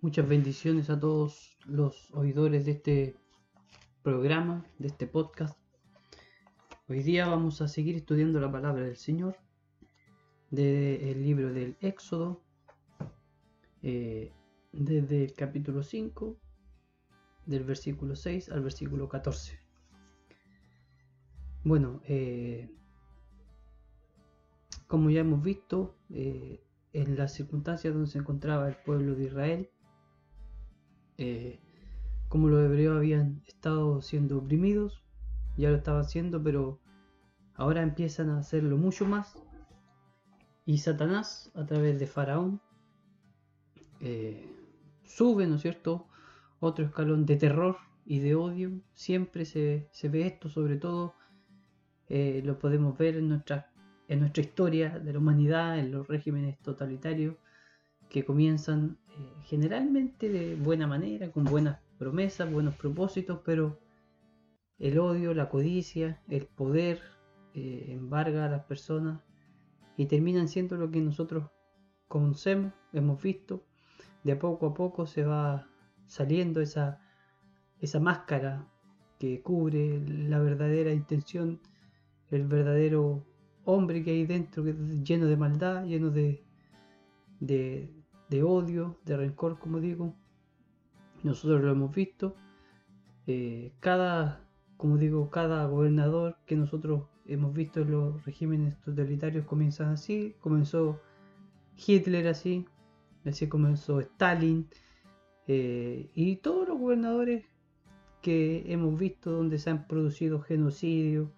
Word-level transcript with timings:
Muchas 0.00 0.28
bendiciones 0.28 0.90
a 0.90 1.00
todos 1.00 1.58
los 1.66 2.14
oidores 2.14 2.64
de 2.64 2.70
este 2.70 3.16
programa, 4.04 4.64
de 4.78 4.86
este 4.86 5.08
podcast. 5.08 5.58
Hoy 6.88 7.02
día 7.02 7.26
vamos 7.26 7.60
a 7.62 7.66
seguir 7.66 7.96
estudiando 7.96 8.38
la 8.38 8.52
palabra 8.52 8.84
del 8.84 8.96
Señor 8.96 9.36
del 10.52 11.20
libro 11.20 11.52
del 11.52 11.76
Éxodo, 11.80 12.40
eh, 13.82 14.30
desde 14.70 15.24
el 15.24 15.34
capítulo 15.34 15.82
5, 15.82 16.36
del 17.46 17.64
versículo 17.64 18.14
6 18.14 18.50
al 18.50 18.62
versículo 18.62 19.08
14. 19.08 19.58
Bueno, 21.64 22.02
eh, 22.04 22.70
como 24.86 25.10
ya 25.10 25.22
hemos 25.22 25.42
visto, 25.42 25.96
eh, 26.10 26.62
en 26.92 27.16
las 27.16 27.34
circunstancias 27.34 27.92
donde 27.92 28.08
se 28.08 28.18
encontraba 28.18 28.68
el 28.68 28.76
pueblo 28.76 29.16
de 29.16 29.24
Israel, 29.24 29.70
eh, 31.18 31.60
como 32.28 32.48
los 32.48 32.64
hebreos 32.64 32.96
habían 32.96 33.42
estado 33.46 34.00
siendo 34.00 34.38
oprimidos, 34.38 35.02
ya 35.56 35.70
lo 35.70 35.76
estaban 35.76 36.02
haciendo, 36.02 36.42
pero 36.42 36.80
ahora 37.54 37.82
empiezan 37.82 38.30
a 38.30 38.38
hacerlo 38.38 38.76
mucho 38.76 39.06
más. 39.06 39.34
Y 40.64 40.78
Satanás, 40.78 41.50
a 41.54 41.66
través 41.66 41.98
de 41.98 42.06
Faraón, 42.06 42.60
eh, 44.00 44.50
sube, 45.04 45.46
¿no 45.46 45.56
es 45.56 45.62
cierto?, 45.62 46.06
otro 46.60 46.84
escalón 46.84 47.26
de 47.26 47.36
terror 47.36 47.76
y 48.04 48.20
de 48.20 48.34
odio. 48.34 48.80
Siempre 48.94 49.44
se, 49.44 49.90
ve 50.04 50.26
esto, 50.26 50.48
sobre 50.48 50.76
todo 50.76 51.14
eh, 52.08 52.42
lo 52.44 52.58
podemos 52.58 52.96
ver 52.96 53.16
en 53.16 53.28
nuestra 53.28 53.70
en 54.08 54.20
nuestra 54.20 54.42
historia 54.42 54.98
de 54.98 55.12
la 55.12 55.18
humanidad, 55.18 55.78
en 55.78 55.92
los 55.92 56.08
regímenes 56.08 56.58
totalitarios 56.60 57.36
que 58.08 58.24
comienzan 58.24 58.98
eh, 59.08 59.42
generalmente 59.44 60.28
de 60.28 60.56
buena 60.56 60.86
manera, 60.86 61.30
con 61.30 61.44
buenas 61.44 61.78
promesas, 61.98 62.50
buenos 62.50 62.74
propósitos, 62.76 63.40
pero 63.44 63.78
el 64.78 64.98
odio, 64.98 65.34
la 65.34 65.48
codicia, 65.48 66.22
el 66.28 66.46
poder 66.46 67.00
eh, 67.54 67.86
embarga 67.88 68.46
a 68.46 68.48
las 68.48 68.64
personas 68.64 69.20
y 69.96 70.06
terminan 70.06 70.48
siendo 70.48 70.76
lo 70.76 70.90
que 70.90 71.00
nosotros 71.00 71.50
conocemos, 72.06 72.72
hemos 72.92 73.20
visto. 73.20 73.64
De 74.24 74.36
poco 74.36 74.66
a 74.66 74.74
poco 74.74 75.06
se 75.06 75.24
va 75.24 75.68
saliendo 76.06 76.60
esa, 76.60 77.00
esa 77.80 78.00
máscara 78.00 78.66
que 79.18 79.42
cubre 79.42 80.00
la 80.06 80.38
verdadera 80.38 80.92
intención, 80.92 81.60
el 82.30 82.46
verdadero 82.46 83.26
hombre 83.64 84.02
que 84.02 84.12
hay 84.12 84.26
dentro, 84.26 84.64
lleno 84.64 85.26
de 85.26 85.36
maldad, 85.36 85.84
lleno 85.84 86.10
de, 86.10 86.44
odio, 88.42 88.96
de 89.04 89.16
rencor, 89.16 89.58
como 89.58 89.80
digo. 89.80 90.14
Nosotros 91.22 91.62
lo 91.62 91.72
hemos 91.72 91.94
visto. 91.94 92.34
Eh, 93.26 93.72
cada, 93.80 94.40
como 94.76 94.96
digo, 94.96 95.30
cada 95.30 95.66
gobernador 95.66 96.38
que 96.46 96.56
nosotros 96.56 97.04
hemos 97.26 97.52
visto 97.52 97.80
en 97.80 97.90
los 97.90 98.24
regímenes 98.24 98.80
totalitarios 98.80 99.44
comienzan 99.44 99.90
así. 99.90 100.34
Comenzó 100.40 101.00
Hitler 101.76 102.28
así, 102.28 102.66
así 103.24 103.48
comenzó 103.48 104.00
Stalin. 104.00 104.68
Eh, 105.46 106.10
y 106.14 106.36
todos 106.36 106.68
los 106.68 106.78
gobernadores 106.78 107.44
que 108.22 108.64
hemos 108.72 108.98
visto 108.98 109.30
donde 109.30 109.58
se 109.58 109.70
han 109.70 109.86
producido 109.86 110.40
genocidios, 110.40 111.28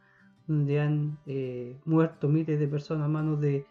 donde 0.46 0.80
han 0.80 1.18
eh, 1.26 1.76
muerto 1.84 2.28
miles 2.28 2.58
de 2.58 2.68
personas 2.68 3.06
a 3.06 3.08
manos 3.08 3.40
de 3.40 3.66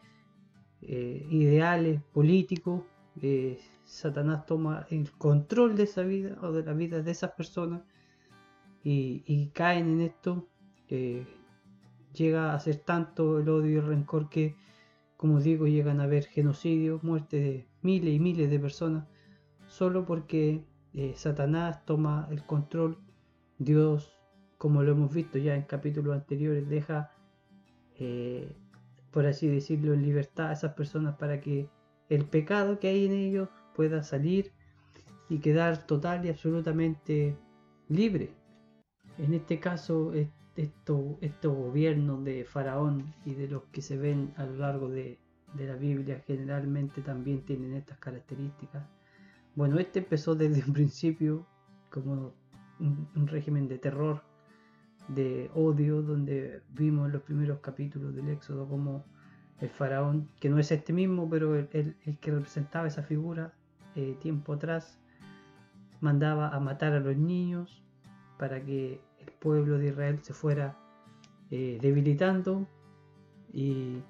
ideales 0.81 2.01
políticos. 2.13 2.83
Eh, 3.21 3.59
Satanás 3.85 4.45
toma 4.45 4.85
el 4.89 5.11
control 5.11 5.75
de 5.75 5.83
esa 5.83 6.03
vida 6.03 6.37
o 6.41 6.51
de 6.51 6.63
la 6.63 6.73
vida 6.73 7.01
de 7.01 7.11
esas 7.11 7.31
personas 7.31 7.81
y, 8.83 9.47
caen 9.53 9.89
en 9.89 10.01
esto. 10.01 10.47
llega 12.13 12.53
a 12.53 12.59
ser 12.59 12.77
tanto 12.77 13.39
el 13.39 13.49
odio 13.49 13.71
y 13.71 13.75
el 13.75 13.87
rencor 13.87 14.29
que, 14.29 14.55
como 15.17 15.39
digo, 15.39 15.67
llegan 15.67 15.99
a 15.99 16.03
haber 16.03 16.25
genocidios, 16.25 17.03
muerte 17.03 17.39
de 17.39 17.67
miles 17.81 18.15
y 18.15 18.19
miles 18.19 18.49
de 18.49 18.59
personas, 18.59 19.07
solo 19.67 20.05
porque 20.05 20.63
Satanás 21.15 21.85
toma 21.85 22.27
el 22.31 22.43
control. 22.43 22.97
Dios 23.57 24.19
como 24.59 24.83
lo 24.83 24.91
hemos 24.91 25.13
visto 25.13 25.37
ya 25.37 25.55
en 25.55 25.63
capítulos 25.63 26.13
anteriores, 26.13 26.67
deja, 26.67 27.11
eh, 27.97 28.53
por 29.09 29.25
así 29.25 29.47
decirlo, 29.47 29.93
en 29.93 30.03
libertad 30.03 30.49
a 30.49 30.53
esas 30.53 30.73
personas 30.73 31.15
para 31.15 31.39
que 31.39 31.69
el 32.09 32.25
pecado 32.25 32.79
que 32.79 32.89
hay 32.89 33.05
en 33.05 33.13
ellos 33.13 33.49
pueda 33.75 34.03
salir 34.03 34.51
y 35.29 35.39
quedar 35.39 35.85
total 35.85 36.25
y 36.25 36.29
absolutamente 36.29 37.37
libre. 37.87 38.31
En 39.17 39.33
este 39.33 39.59
caso, 39.59 40.11
estos 40.55 41.55
gobiernos 41.55 42.23
de 42.23 42.45
Faraón 42.45 43.13
y 43.25 43.35
de 43.35 43.47
los 43.47 43.63
que 43.71 43.81
se 43.81 43.97
ven 43.97 44.33
a 44.37 44.45
lo 44.45 44.57
largo 44.57 44.89
de, 44.89 45.19
la 45.57 45.75
Biblia 45.75 46.21
generalmente 46.27 47.01
también 47.01 47.41
tienen 47.43 47.73
estas 47.73 47.97
características. 47.97 48.83
Bueno, 49.55 49.79
este 49.79 49.99
empezó 49.99 50.35
desde 50.35 50.63
un 50.63 50.73
principio 50.73 51.47
como 51.89 52.33
un 52.79 53.27
régimen 53.27 53.67
de 53.67 53.77
terror 53.77 54.21
de 55.09 55.49
odio, 55.55 56.01
donde 56.01 56.61
vimos 56.69 57.07
en 57.07 57.13
los 57.13 57.23
primeros 57.23 57.59
capítulos 57.59 58.15
del 58.15 58.29
Éxodo 58.29 58.67
como 58.67 59.05
el 59.61 59.69
faraón, 59.69 60.29
que 60.39 60.49
no 60.49 60.59
es 60.59 60.71
este 60.71 60.93
mismo, 60.93 61.29
pero 61.29 61.55
el, 61.55 61.95
que 62.21 62.31
representaba 62.31 62.87
esa 62.87 63.03
figura 63.03 63.53
eh, 63.95 64.15
tiempo 64.21 64.53
atrás, 64.53 64.99
mandaba 66.01 66.49
a 66.49 66.59
matar 66.59 66.93
a 66.93 66.99
los 66.99 67.17
niños 67.17 67.83
para 68.37 68.63
que 68.63 69.01
el 69.19 69.31
pueblo 69.39 69.77
de 69.77 69.87
Israel 69.87 70.19
se 70.21 70.33
fuera 70.33 70.77
eh, 71.51 71.77
debilitando 71.81 72.65
y, 73.51 74.01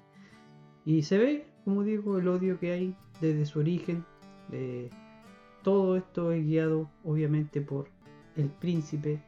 se 1.02 1.18
ve, 1.18 1.46
como 1.64 1.82
digo, 1.82 2.18
el 2.18 2.28
odio 2.28 2.58
que 2.58 2.72
hay 2.72 2.96
desde 3.20 3.46
su 3.46 3.60
origen. 3.60 4.04
todo 5.62 5.96
esto 5.96 6.32
es 6.32 6.44
guiado 6.44 6.90
obviamente 7.04 7.60
por 7.60 7.88
el 8.36 8.48
príncipe 8.48 9.22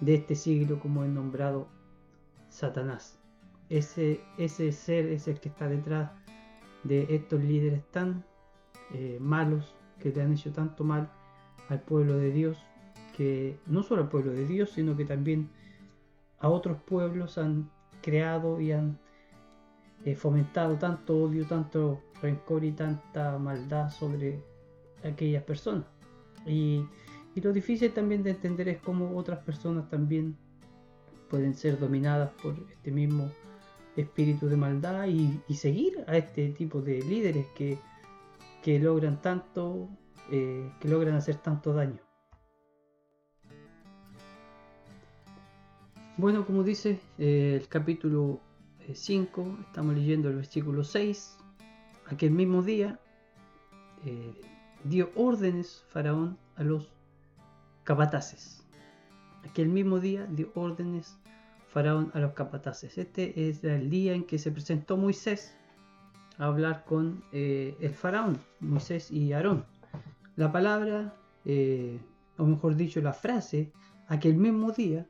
de 0.00 0.14
este 0.14 0.34
siglo 0.34 0.78
como 0.80 1.04
es 1.04 1.10
nombrado 1.10 1.68
Satanás. 2.48 3.21
Ese, 3.72 4.20
ese 4.36 4.70
ser 4.72 5.06
es 5.06 5.28
el 5.28 5.40
que 5.40 5.48
está 5.48 5.68
detrás 5.68 6.10
de 6.84 7.06
estos 7.08 7.42
líderes 7.42 7.82
tan 7.90 8.24
eh, 8.92 9.18
malos 9.20 9.74
que 9.98 10.10
le 10.10 10.22
han 10.22 10.32
hecho 10.32 10.52
tanto 10.52 10.84
mal 10.84 11.10
al 11.68 11.80
pueblo 11.80 12.18
de 12.18 12.30
Dios, 12.32 12.58
que 13.16 13.58
no 13.66 13.82
solo 13.82 14.02
al 14.02 14.08
pueblo 14.08 14.32
de 14.32 14.46
Dios, 14.46 14.70
sino 14.70 14.96
que 14.96 15.04
también 15.04 15.48
a 16.38 16.48
otros 16.48 16.76
pueblos 16.82 17.38
han 17.38 17.70
creado 18.02 18.60
y 18.60 18.72
han 18.72 18.98
eh, 20.04 20.14
fomentado 20.16 20.76
tanto 20.76 21.16
odio, 21.16 21.46
tanto 21.46 22.02
rencor 22.20 22.64
y 22.64 22.72
tanta 22.72 23.38
maldad 23.38 23.90
sobre 23.90 24.42
aquellas 25.02 25.44
personas. 25.44 25.86
Y 26.44 26.84
y 27.34 27.40
lo 27.40 27.52
difícil 27.52 27.92
también 27.92 28.22
de 28.22 28.30
entender 28.30 28.68
es 28.68 28.78
cómo 28.78 29.16
otras 29.16 29.38
personas 29.38 29.88
también 29.88 30.36
pueden 31.30 31.54
ser 31.54 31.78
dominadas 31.78 32.30
por 32.42 32.54
este 32.70 32.90
mismo 32.90 33.30
espíritu 33.96 34.48
de 34.48 34.56
maldad 34.56 35.06
y, 35.06 35.54
seguir 35.54 36.04
a 36.06 36.16
este 36.16 36.50
tipo 36.50 36.80
de 36.80 37.02
líderes 37.02 37.46
que, 37.54 37.78
logran 38.78 39.20
tanto, 39.20 39.88
eh, 40.30 40.70
que 40.80 40.88
logran 40.88 41.14
hacer 41.14 41.36
tanto 41.36 41.72
daño. 41.72 42.00
Bueno, 46.16 46.46
como 46.46 46.62
dice 46.62 47.00
eh, 47.18 47.58
el 47.60 47.68
capítulo 47.68 48.40
5, 48.92 49.42
eh, 49.42 49.64
estamos 49.66 49.94
leyendo 49.94 50.28
el 50.28 50.36
versículo 50.36 50.84
6. 50.84 51.38
Aquel 52.06 52.30
mismo 52.30 52.62
día 52.62 52.98
dio 54.84 55.10
órdenes 55.14 55.84
Faraón 55.88 56.38
a 56.56 56.64
los 56.64 56.92
capataces. 57.84 58.66
Aquel 59.44 59.68
mismo 59.68 60.00
día 60.00 60.26
dio 60.26 60.50
órdenes 60.54 61.16
Faraón 61.72 62.10
a 62.12 62.20
los 62.20 62.34
capataces. 62.34 62.98
Este 62.98 63.48
es 63.48 63.64
el 63.64 63.88
día 63.88 64.12
en 64.12 64.24
que 64.24 64.38
se 64.38 64.52
presentó 64.52 64.98
Moisés 64.98 65.56
a 66.36 66.44
hablar 66.44 66.84
con 66.84 67.24
eh, 67.32 67.74
el 67.80 67.94
faraón, 67.94 68.38
Moisés 68.60 69.10
y 69.10 69.32
Aarón. 69.32 69.64
La 70.36 70.52
palabra, 70.52 71.16
eh, 71.46 71.98
o 72.36 72.44
mejor 72.44 72.76
dicho, 72.76 73.00
la 73.00 73.14
frase, 73.14 73.72
aquel 74.06 74.36
mismo 74.36 74.72
día, 74.72 75.08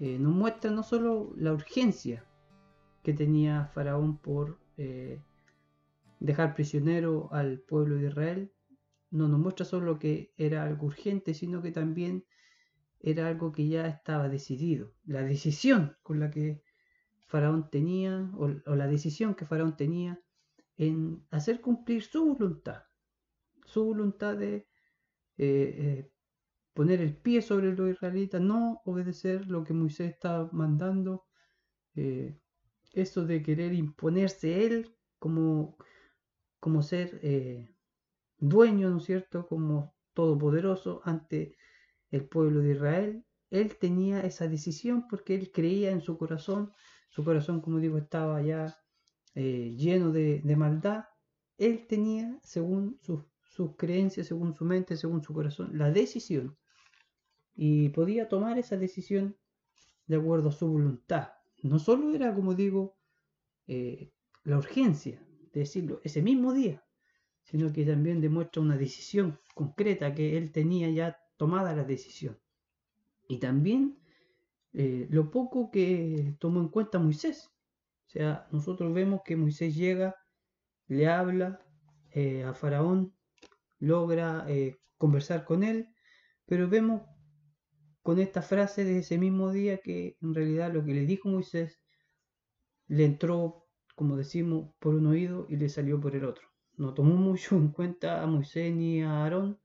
eh, 0.00 0.18
nos 0.18 0.34
muestra 0.34 0.70
no 0.70 0.82
solo 0.82 1.34
la 1.36 1.52
urgencia 1.52 2.24
que 3.02 3.12
tenía 3.12 3.66
Faraón 3.66 4.16
por 4.16 4.58
dejar 6.20 6.54
prisionero 6.54 7.28
al 7.32 7.60
pueblo 7.60 7.96
de 7.96 8.08
Israel, 8.08 8.52
no 9.10 9.28
nos 9.28 9.40
muestra 9.40 9.64
solo 9.64 9.98
que 9.98 10.32
era 10.36 10.64
algo 10.64 10.86
urgente, 10.86 11.32
sino 11.32 11.62
que 11.62 11.70
también 11.70 12.24
era 13.06 13.28
algo 13.28 13.52
que 13.52 13.68
ya 13.68 13.86
estaba 13.86 14.28
decidido. 14.28 14.92
La 15.04 15.22
decisión 15.22 15.96
con 16.02 16.18
la 16.18 16.28
que 16.28 16.64
Faraón 17.26 17.70
tenía, 17.70 18.28
o, 18.36 18.48
la 18.48 18.88
decisión 18.88 19.36
que 19.36 19.46
Faraón 19.46 19.76
tenía 19.76 20.20
en 20.76 21.24
hacer 21.30 21.60
cumplir 21.60 22.02
su 22.02 22.34
voluntad, 22.34 22.82
su 23.64 23.84
voluntad 23.84 24.36
de 24.36 24.66
poner 26.74 27.00
el 27.00 27.16
pie 27.16 27.42
sobre 27.42 27.76
los 27.76 27.90
israelitas, 27.90 28.40
no 28.40 28.82
obedecer 28.84 29.46
lo 29.46 29.62
que 29.62 29.72
Moisés 29.72 30.10
estaba 30.10 30.50
mandando, 30.52 31.26
eso 32.92 33.24
de 33.24 33.40
querer 33.40 33.72
imponerse 33.72 34.66
él 34.66 34.96
como, 35.20 35.76
como 36.58 36.82
ser 36.82 37.20
dueño, 38.38 38.90
¿no 38.90 38.98
es 38.98 39.04
cierto?, 39.04 39.46
como 39.46 39.94
todopoderoso 40.12 41.02
ante 41.04 41.56
el 42.10 42.28
pueblo 42.28 42.60
de 42.60 42.72
Israel. 42.72 43.24
Él 43.50 43.76
tenía 43.76 44.20
esa 44.20 44.48
decisión 44.48 45.06
porque 45.08 45.34
él 45.34 45.50
creía 45.52 45.90
en 45.90 46.00
su 46.00 46.18
corazón, 46.18 46.72
su 47.10 47.24
corazón, 47.24 47.60
como 47.60 47.78
digo, 47.78 47.98
estaba 47.98 48.42
ya 48.42 48.76
eh, 49.34 49.74
lleno 49.76 50.12
de, 50.12 50.42
maldad. 50.56 51.04
Él 51.58 51.86
tenía, 51.86 52.38
según 52.42 52.98
sus, 53.02 53.24
sus 53.44 53.76
creencias, 53.76 54.26
según 54.26 54.54
su 54.54 54.64
mente, 54.64 54.96
según 54.96 55.22
su 55.22 55.32
corazón, 55.32 55.70
la 55.78 55.90
decisión 55.90 56.56
y 57.56 57.88
podía 57.88 58.28
tomar 58.28 58.58
esa 58.58 58.76
decisión 58.76 59.36
de 60.06 60.16
acuerdo 60.16 60.50
a 60.50 60.52
su 60.52 60.68
voluntad. 60.68 61.30
No 61.62 61.78
solo 61.78 62.14
era, 62.14 62.34
como 62.34 62.54
digo, 62.54 62.98
eh, 63.66 64.12
la 64.44 64.58
urgencia 64.58 65.26
de 65.52 65.60
decirlo 65.60 66.00
ese 66.04 66.22
mismo 66.22 66.52
día, 66.52 66.84
sino 67.42 67.72
que 67.72 67.84
también 67.84 68.20
demuestra 68.20 68.60
una 68.60 68.76
decisión 68.76 69.38
concreta 69.54 70.14
que 70.14 70.36
él 70.36 70.52
tenía 70.52 70.90
ya 70.90 71.18
tomada 71.36 71.74
la 71.74 71.84
decisión. 71.84 72.38
Y 73.28 73.38
también 73.38 73.98
eh, 74.72 75.06
lo 75.10 75.30
poco 75.30 75.70
que 75.70 76.36
tomó 76.38 76.60
en 76.60 76.68
cuenta 76.68 76.98
Moisés. 76.98 77.50
O 78.06 78.10
sea, 78.10 78.46
nosotros 78.52 78.92
vemos 78.94 79.20
que 79.24 79.36
Moisés 79.36 79.74
llega, 79.74 80.16
le 80.86 81.08
habla 81.08 81.60
eh, 82.12 82.44
a 82.44 82.54
Faraón, 82.54 83.14
logra 83.78 84.44
eh, 84.48 84.78
conversar 84.96 85.44
con 85.44 85.64
él, 85.64 85.88
pero 86.46 86.68
vemos 86.68 87.02
con 88.02 88.20
esta 88.20 88.42
frase 88.42 88.84
de 88.84 88.98
ese 88.98 89.18
mismo 89.18 89.50
día 89.50 89.78
que 89.78 90.16
en 90.22 90.34
realidad 90.34 90.72
lo 90.72 90.84
que 90.84 90.94
le 90.94 91.06
dijo 91.06 91.28
Moisés 91.28 91.80
le 92.86 93.04
entró, 93.04 93.66
como 93.96 94.16
decimos, 94.16 94.70
por 94.78 94.94
un 94.94 95.06
oído 95.06 95.46
y 95.48 95.56
le 95.56 95.68
salió 95.68 96.00
por 96.00 96.14
el 96.14 96.24
otro 96.24 96.48
no 96.76 96.94
tomó 96.94 97.16
mucho 97.16 97.56
en 97.56 97.68
cuenta 97.68 98.22
a 98.22 98.26
Moisés 98.26 98.74
ni 98.74 99.02
a 99.02 99.24
Aarón. 99.24 99.58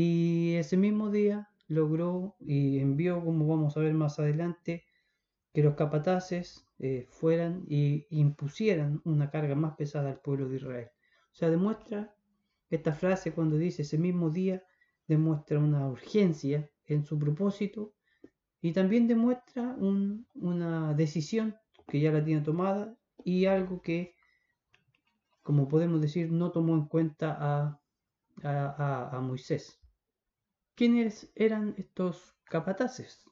Y 0.00 0.54
ese 0.54 0.76
mismo 0.76 1.10
día 1.10 1.48
logró 1.66 2.36
y 2.38 2.78
envió, 2.78 3.24
como 3.24 3.48
vamos 3.48 3.76
a 3.76 3.80
ver 3.80 3.94
más 3.94 4.20
adelante, 4.20 4.84
que 5.52 5.64
los 5.64 5.74
capataces 5.74 6.64
eh, 6.78 7.06
fueran 7.10 7.64
y 7.66 8.06
impusieran 8.10 9.00
una 9.04 9.28
carga 9.30 9.56
más 9.56 9.74
pesada 9.74 10.10
al 10.10 10.20
pueblo 10.20 10.48
de 10.48 10.56
Israel. 10.58 10.88
O 11.32 11.34
sea, 11.34 11.50
demuestra 11.50 12.14
esta 12.70 12.92
frase 12.92 13.32
cuando 13.32 13.56
dice 13.56 13.82
ese 13.82 13.98
mismo 13.98 14.30
día, 14.30 14.62
demuestra 15.08 15.58
una 15.58 15.88
urgencia 15.88 16.70
en 16.86 17.04
su 17.04 17.18
propósito 17.18 17.92
y 18.60 18.72
también 18.72 19.08
demuestra 19.08 19.76
una 19.80 20.94
decisión 20.94 21.56
que 21.88 21.98
ya 21.98 22.12
la 22.12 22.24
tiene 22.24 22.42
tomada 22.42 22.96
y 23.24 23.46
algo 23.46 23.82
que 23.82 24.14
como 25.48 25.66
podemos 25.66 26.00
decir, 26.02 26.30
no 26.30 26.52
tomó 26.52 26.74
en 26.74 26.84
cuenta 26.84 27.34
a, 27.40 27.80
Moisés. 29.22 29.80
¿Quiénes 30.78 31.28
eran 31.34 31.74
estos 31.76 32.36
capataces? 32.44 33.24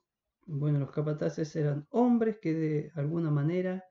Bueno, 0.47 0.81
los 0.81 0.91
capataces 0.91 1.55
eran 1.55 1.87
hombres 1.91 2.39
que 2.41 2.53
de 2.53 2.93
alguna 2.97 3.31
manera 3.31 3.85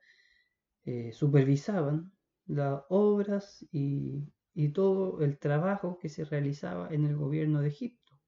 eh, 0.84 1.10
supervisaban 1.14 2.12
las 2.44 2.82
obras 2.90 3.66
y, 3.72 4.30
todo 4.74 5.22
el 5.22 5.38
trabajo 5.38 5.98
que 5.98 6.10
se 6.10 6.26
realizaba 6.26 6.90
en 6.90 7.06
el 7.06 7.16
gobierno 7.16 7.62
de 7.62 7.68
Egipto. 7.68 8.20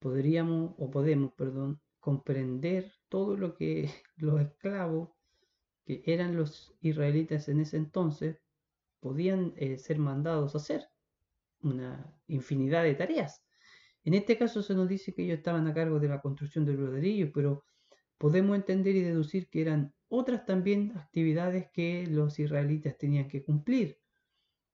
Podríamos, 0.00 0.74
o 0.78 0.90
podemos, 0.90 1.32
perdón, 1.34 1.80
comprender 2.00 2.92
todo 3.08 3.36
lo 3.36 3.54
que 3.54 3.88
los 4.16 4.40
esclavos 4.40 5.10
que 5.84 6.02
eran 6.06 6.34
los 6.34 6.74
israelitas 6.80 7.48
en 7.48 7.60
ese 7.60 7.76
entonces 7.76 8.42
podían 8.98 9.52
eh, 9.54 9.78
ser 9.78 10.00
mandados 10.00 10.56
a 10.56 10.58
hacer 10.58 10.88
una 11.62 12.12
infinidad 12.26 12.82
de 12.82 12.96
tareas. 12.96 13.44
En 14.10 14.14
este 14.14 14.36
caso 14.36 14.60
se 14.60 14.74
nos 14.74 14.88
dice 14.88 15.14
que 15.14 15.22
ellos 15.22 15.38
estaban 15.38 15.68
a 15.68 15.72
cargo 15.72 16.00
de 16.00 16.08
la 16.08 16.20
construcción 16.20 16.64
del 16.64 16.82
ladrillo, 16.82 17.30
pero 17.32 17.62
podemos 18.18 18.56
entender 18.56 18.96
y 18.96 19.02
deducir 19.02 19.48
que 19.48 19.60
eran 19.60 19.94
otras 20.08 20.44
también 20.44 20.94
actividades 20.96 21.70
que 21.72 22.08
los 22.08 22.36
israelitas 22.40 22.98
tenían 22.98 23.28
que 23.28 23.44
cumplir. 23.44 24.00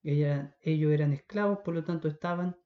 ellos 0.02 0.90
eran 0.90 1.12
esclavos, 1.12 1.58
por 1.58 1.74
lo 1.74 1.84
tanto 1.84 2.08
estaban 2.08 2.56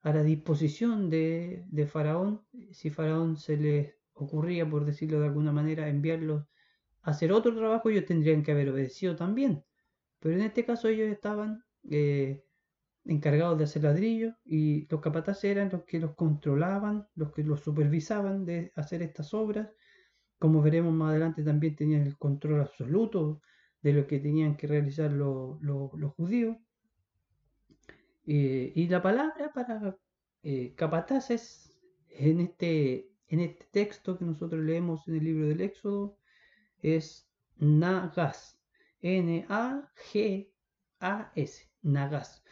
a 0.00 0.14
la 0.14 0.22
disposición 0.22 1.10
de, 1.10 1.66
de, 1.68 1.86
Faraón. 1.86 2.46
Si 2.70 2.88
Faraón 2.88 3.36
se 3.36 3.58
les 3.58 3.94
ocurría, 4.14 4.66
por 4.66 4.86
decirlo 4.86 5.20
de 5.20 5.26
alguna 5.26 5.52
manera, 5.52 5.86
enviarlos 5.86 6.46
a 7.02 7.10
hacer 7.10 7.30
otro 7.30 7.54
trabajo, 7.54 7.90
ellos 7.90 8.06
tendrían 8.06 8.42
que 8.42 8.52
haber 8.52 8.70
obedecido 8.70 9.16
también. 9.16 9.62
Pero 10.18 10.34
en 10.34 10.40
este 10.40 10.64
caso 10.64 10.88
ellos 10.88 11.10
estaban 11.12 11.62
eh, 11.90 12.42
encargados 13.10 13.58
de 13.58 13.64
hacer 13.64 13.82
ladrillos 13.82 14.36
y 14.44 14.86
los 14.88 15.00
capataces 15.00 15.44
eran 15.44 15.68
los 15.68 15.82
que 15.82 15.98
los 15.98 16.14
controlaban, 16.14 17.08
los 17.16 17.32
que 17.32 17.42
los 17.42 17.60
supervisaban 17.60 18.44
de 18.44 18.72
hacer 18.76 19.02
estas 19.02 19.34
obras. 19.34 19.68
Como 20.38 20.62
veremos 20.62 20.94
más 20.94 21.10
adelante 21.10 21.42
también 21.42 21.74
tenían 21.74 22.02
el 22.02 22.16
control 22.16 22.60
absoluto 22.60 23.42
de 23.82 23.94
lo 23.94 24.06
que 24.06 24.20
tenían 24.20 24.56
que 24.56 24.68
realizar 24.68 25.10
los, 25.10 25.58
judíos. 26.16 26.56
Eh, 28.26 28.72
y 28.76 28.86
la 28.86 29.02
palabra 29.02 29.52
para 29.52 29.96
eh, 30.44 30.72
capataces 30.76 31.76
en 32.10 32.38
este, 32.40 33.10
en 33.26 33.40
este 33.40 33.66
texto 33.72 34.16
que 34.16 34.24
nosotros 34.24 34.62
leemos 34.62 35.08
en 35.08 35.16
el 35.16 35.24
libro 35.24 35.48
del 35.48 35.62
Éxodo 35.62 36.16
es 36.80 37.28
nagas. 37.56 38.56
N-A-G-A-S, 39.02 40.50
nagas, 41.82 42.44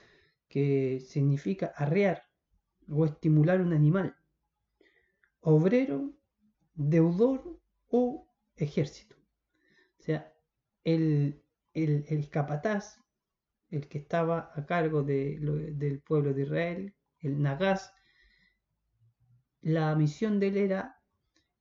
que 0.49 1.01
significa 1.01 1.73
arrear 1.77 2.25
o 2.89 3.05
estimular 3.05 3.61
un 3.61 3.73
animal. 3.73 4.17
Obrero, 5.41 6.13
deudor 6.75 7.61
o 7.89 8.29
ejército. 8.57 9.17
O 9.99 10.03
sea, 10.03 10.33
el, 10.85 11.43
el, 11.75 12.29
capataz, 12.31 12.99
el 13.71 13.89
que 13.89 13.99
estaba 13.99 14.51
a 14.55 14.67
cargo 14.67 15.03
del 15.03 16.03
pueblo 16.07 16.33
de 16.33 16.43
Israel, 16.43 16.95
el 17.21 17.43
nagas, 17.43 17.93
la 19.61 19.95
misión 19.95 20.41
de 20.41 20.49
él 20.49 20.57
era, 20.57 20.97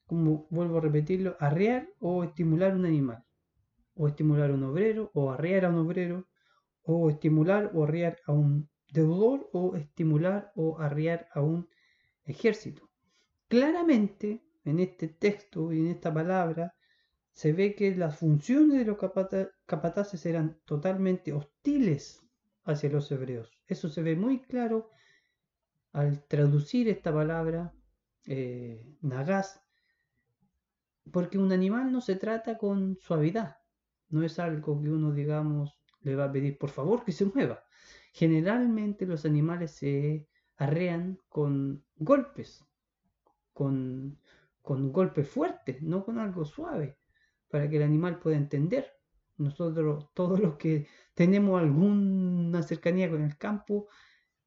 como 0.05 0.47
vuelvo 0.49 0.77
a 0.77 0.81
repetirlo, 0.81 1.35
arrear 1.39 1.89
o 1.99 2.23
estimular 2.23 2.73
un 2.75 2.85
animal 2.85 3.27
o 3.97 4.07
estimular 4.07 4.51
a 4.51 4.53
un 4.53 4.63
obrero, 4.63 5.11
o 5.13 5.31
arrear 5.31 5.65
a 5.65 5.69
un 5.69 5.79
obrero, 5.79 6.27
o 6.83 7.09
estimular 7.09 7.71
o 7.73 7.83
arrear 7.83 8.17
a 8.27 8.31
un 8.31 8.69
deudor, 8.91 9.49
o 9.53 9.75
estimular 9.75 10.51
o 10.55 10.79
arrear 10.79 11.27
a 11.33 11.41
un 11.41 11.69
ejército. 12.25 12.89
Claramente, 13.47 14.43
en 14.65 14.79
este 14.79 15.07
texto 15.07 15.71
y 15.71 15.79
en 15.79 15.87
esta 15.87 16.13
palabra, 16.13 16.75
se 17.31 17.53
ve 17.53 17.75
que 17.75 17.95
las 17.95 18.17
funciones 18.17 18.79
de 18.79 18.85
los 18.85 18.97
capataces 19.65 20.25
eran 20.25 20.59
totalmente 20.65 21.31
hostiles 21.33 22.21
hacia 22.63 22.89
los 22.89 23.11
hebreos. 23.11 23.51
Eso 23.67 23.89
se 23.89 24.01
ve 24.01 24.15
muy 24.15 24.41
claro 24.41 24.89
al 25.93 26.23
traducir 26.27 26.89
esta 26.89 27.13
palabra 27.13 27.73
eh, 28.25 28.83
porque 31.11 31.37
un 31.37 31.51
animal 31.51 31.91
no 31.91 32.01
se 32.01 32.15
trata 32.15 32.57
con 32.57 32.97
suavidad, 32.99 33.57
no 34.09 34.23
es 34.23 34.39
algo 34.39 34.81
que 34.81 34.89
uno, 34.89 35.11
digamos, 35.11 35.79
le 36.01 36.15
va 36.15 36.25
a 36.25 36.31
pedir 36.31 36.57
por 36.57 36.69
favor 36.69 37.03
que 37.03 37.11
se 37.11 37.25
mueva. 37.25 37.63
Generalmente 38.17 39.05
los 39.05 39.25
animales 39.25 39.73
se 39.73 40.27
arrean 40.55 41.19
con 41.29 41.85
golpes, 41.97 42.65
con, 43.53 44.17
con 44.63 44.91
golpes 44.91 45.29
fuertes, 45.29 45.83
no 45.83 46.03
con 46.03 46.17
algo 46.17 46.43
suave, 46.43 46.97
para 47.47 47.69
que 47.69 47.77
el 47.77 47.83
animal 47.83 48.17
pueda 48.17 48.35
entender. 48.35 48.91
Nosotros, 49.37 50.09
todos 50.15 50.39
los 50.39 50.55
que 50.55 50.87
tenemos 51.13 51.61
alguna 51.61 52.63
cercanía 52.63 53.07
con 53.07 53.21
el 53.21 53.37
campo, 53.37 53.87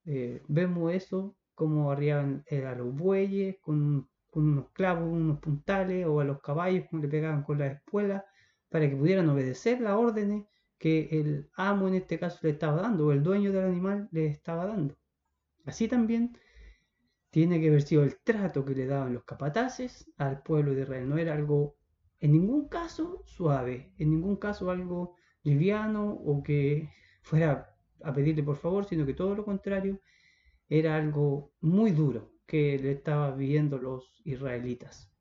eh, 0.04 0.42
vemos 0.48 0.92
eso, 0.92 1.36
como 1.54 1.92
arreaban 1.92 2.42
eh, 2.48 2.66
a 2.66 2.74
los 2.74 2.92
bueyes 2.92 3.58
con, 3.60 4.10
con, 4.30 4.48
unos 4.48 4.70
clavos, 4.72 5.08
unos 5.08 5.38
puntales, 5.38 6.08
o 6.08 6.18
a 6.18 6.24
los 6.24 6.40
caballos, 6.40 6.86
como 6.90 7.02
le 7.02 7.08
pegaban 7.08 7.44
con 7.44 7.60
la 7.60 7.68
espuela 7.68 8.24
para 8.68 8.90
que 8.90 8.96
pudieran 8.96 9.28
obedecer 9.28 9.80
las 9.80 9.94
órdenes 9.94 10.49
que 10.80 11.08
el 11.12 11.50
amo 11.56 11.88
en 11.88 11.94
este 11.94 12.18
caso 12.18 12.38
le 12.42 12.50
estaba 12.50 12.80
dando, 12.80 13.06
o 13.06 13.12
el 13.12 13.22
dueño 13.22 13.52
del 13.52 13.66
animal 13.66 14.08
le 14.12 14.26
estaba 14.26 14.64
dando. 14.64 14.96
Así 15.66 15.88
también 15.88 16.38
tiene 17.30 17.60
que 17.60 17.68
haber 17.68 17.82
sido 17.82 18.02
el 18.02 18.18
trato 18.24 18.64
que 18.64 18.74
le 18.74 18.86
daban 18.86 19.12
los 19.12 19.24
capataces 19.24 20.10
al 20.16 20.42
pueblo 20.42 20.74
de 20.74 20.82
Israel. 20.82 21.06
No 21.06 21.18
era 21.18 21.34
algo, 21.34 21.76
en 22.18 22.32
ningún 22.32 22.68
caso, 22.68 23.22
suave, 23.26 23.92
en 23.98 24.10
ningún 24.10 24.36
caso 24.36 24.70
algo 24.70 25.16
liviano 25.42 26.12
o 26.12 26.42
que 26.42 26.88
fuera 27.20 27.76
a 28.02 28.14
pedirle 28.14 28.42
por 28.42 28.56
favor, 28.56 28.86
sino 28.86 29.04
que 29.04 29.14
todo 29.14 29.34
lo 29.34 29.44
contrario, 29.44 30.00
era 30.66 30.96
algo 30.96 31.52
muy 31.60 31.90
duro 31.90 32.32
que 32.46 32.78
le 32.78 32.92
estaban 32.92 33.36
viviendo 33.36 33.76
los 33.76 34.22
israelitas. 34.24 35.12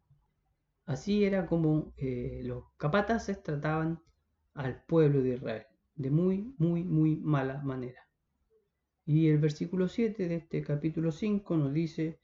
Así 0.85 1.25
era 1.25 1.45
como 1.45 1.93
eh, 1.97 2.41
los 2.45 2.63
capataces 2.77 3.43
trataban 3.43 4.01
al 4.53 4.83
pueblo 4.83 5.21
de 5.21 5.35
Israel, 5.35 5.65
de 5.95 6.09
muy, 6.09 6.53
muy, 6.57 6.83
muy 6.83 7.17
mala 7.17 7.61
manera. 7.61 8.07
Y 9.05 9.27
el 9.29 9.39
versículo 9.39 9.87
7 9.87 10.27
de 10.27 10.35
este 10.35 10.61
capítulo 10.61 11.11
5 11.11 11.57
nos 11.57 11.73
dice 11.73 12.19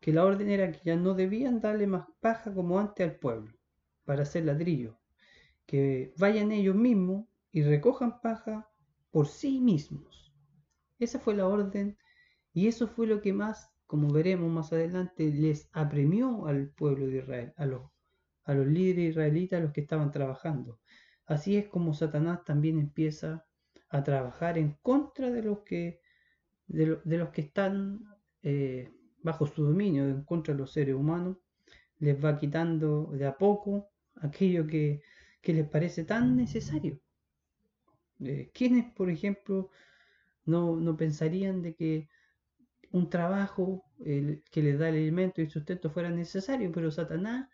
que 0.00 0.12
la 0.12 0.24
orden 0.24 0.50
era 0.50 0.70
que 0.70 0.80
ya 0.84 0.96
no 0.96 1.14
debían 1.14 1.60
darle 1.60 1.86
más 1.86 2.06
paja 2.20 2.52
como 2.52 2.78
antes 2.78 3.08
al 3.08 3.16
pueblo 3.16 3.56
para 4.04 4.22
hacer 4.22 4.44
ladrillo, 4.44 4.98
que 5.64 6.12
vayan 6.18 6.52
ellos 6.52 6.76
mismos 6.76 7.26
y 7.52 7.62
recojan 7.62 8.20
paja 8.20 8.68
por 9.10 9.28
sí 9.28 9.60
mismos. 9.60 10.34
Esa 10.98 11.18
fue 11.18 11.34
la 11.34 11.46
orden 11.46 11.96
y 12.52 12.68
eso 12.68 12.86
fue 12.86 13.06
lo 13.06 13.22
que 13.22 13.32
más, 13.32 13.70
como 13.86 14.12
veremos 14.12 14.50
más 14.50 14.72
adelante, 14.72 15.30
les 15.32 15.68
apremió 15.72 16.46
al 16.46 16.68
pueblo 16.68 17.06
de 17.06 17.18
Israel, 17.18 17.54
a 17.56 17.64
los, 17.64 17.90
a 18.44 18.54
los 18.54 18.66
líderes 18.66 19.10
israelitas, 19.10 19.58
a 19.58 19.62
los 19.62 19.72
que 19.72 19.80
estaban 19.80 20.10
trabajando. 20.10 20.80
Así 21.26 21.56
es 21.56 21.68
como 21.68 21.94
Satanás 21.94 22.44
también 22.44 22.78
empieza 22.78 23.46
a 23.88 24.02
trabajar 24.02 24.58
en 24.58 24.76
contra 24.82 25.30
de 25.30 25.42
los 25.42 25.60
que, 25.60 26.00
de, 26.66 26.98
los 27.04 27.30
que 27.30 27.40
están 27.40 28.04
eh, 28.42 28.92
bajo 29.22 29.46
su 29.46 29.64
dominio, 29.64 30.04
en 30.08 30.24
contra 30.24 30.52
de 30.52 30.58
los 30.58 30.72
seres 30.72 30.94
humanos, 30.94 31.38
les 31.98 32.22
va 32.22 32.38
quitando 32.38 33.06
de 33.12 33.26
a 33.26 33.38
poco 33.38 33.90
aquello 34.16 34.66
que, 34.66 35.02
les 35.42 35.68
parece 35.68 36.04
tan 36.04 36.36
necesario. 36.36 37.00
Eh, 38.20 38.50
¿Quiénes, 38.52 38.92
por 38.92 39.10
ejemplo, 39.10 39.70
no, 40.44 40.76
no, 40.76 40.96
pensarían 40.96 41.62
de 41.62 41.74
que 41.74 42.08
un 42.90 43.08
trabajo 43.10 43.84
que 43.98 44.62
les 44.62 44.78
da 44.78 44.88
el 44.88 44.96
alimento 44.96 45.40
y 45.42 45.48
sustento 45.48 45.90
fuera 45.90 46.10
necesario? 46.10 46.70
Pero 46.72 46.90
Satanás 46.90 47.48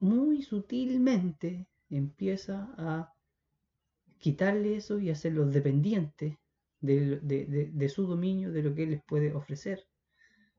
muy 0.00 0.42
sutilmente 0.42 1.66
empieza 1.96 2.72
a 2.76 3.12
quitarle 4.18 4.76
eso 4.76 4.98
y 4.98 5.10
hacerlos 5.10 5.52
dependientes 5.52 6.36
de, 6.80 7.88
su 7.88 8.06
dominio, 8.06 8.52
de 8.52 8.62
lo 8.62 8.74
que 8.74 8.84
él 8.84 8.90
les 8.90 9.02
puede 9.02 9.34
ofrecer. 9.34 9.86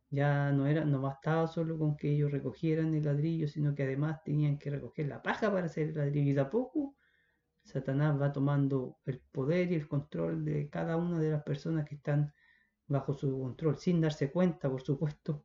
Ya 0.10 0.52
no, 0.52 0.68
era, 0.68 0.86
no 0.86 1.02
bastaba 1.02 1.48
solo 1.48 1.78
con 1.78 1.98
que 1.98 2.12
ellos 2.12 2.32
recogieran 2.32 2.94
el 2.94 3.06
ladrillo, 3.06 3.48
sino 3.48 3.76
que 3.76 3.84
además 3.84 4.24
tenían 4.24 4.58
que 4.58 4.70
recoger 4.70 5.08
la 5.08 5.22
paja 5.22 5.52
para 5.52 5.66
hacer 5.66 5.90
el 5.90 5.96
ladrillo. 5.96 6.32
Y 6.32 6.34
de 6.34 6.42
a 6.42 6.50
poco 6.50 6.96
Satanás 7.64 8.20
va 8.22 8.32
tomando 8.32 9.00
el 9.06 9.20
poder 9.32 9.72
y 9.72 9.76
el 9.76 9.88
control 9.88 10.46
de 10.46 10.70
cada 10.70 10.98
una 10.98 11.20
de 11.20 11.32
las 11.32 11.44
personas 11.44 11.86
que 11.88 11.96
están 11.96 12.34
bajo 12.88 13.14
su 13.14 13.40
control, 13.40 13.78
sin 13.78 14.00
darse 14.00 14.32
cuenta, 14.32 14.70
por 14.70 14.82
supuesto, 14.82 15.44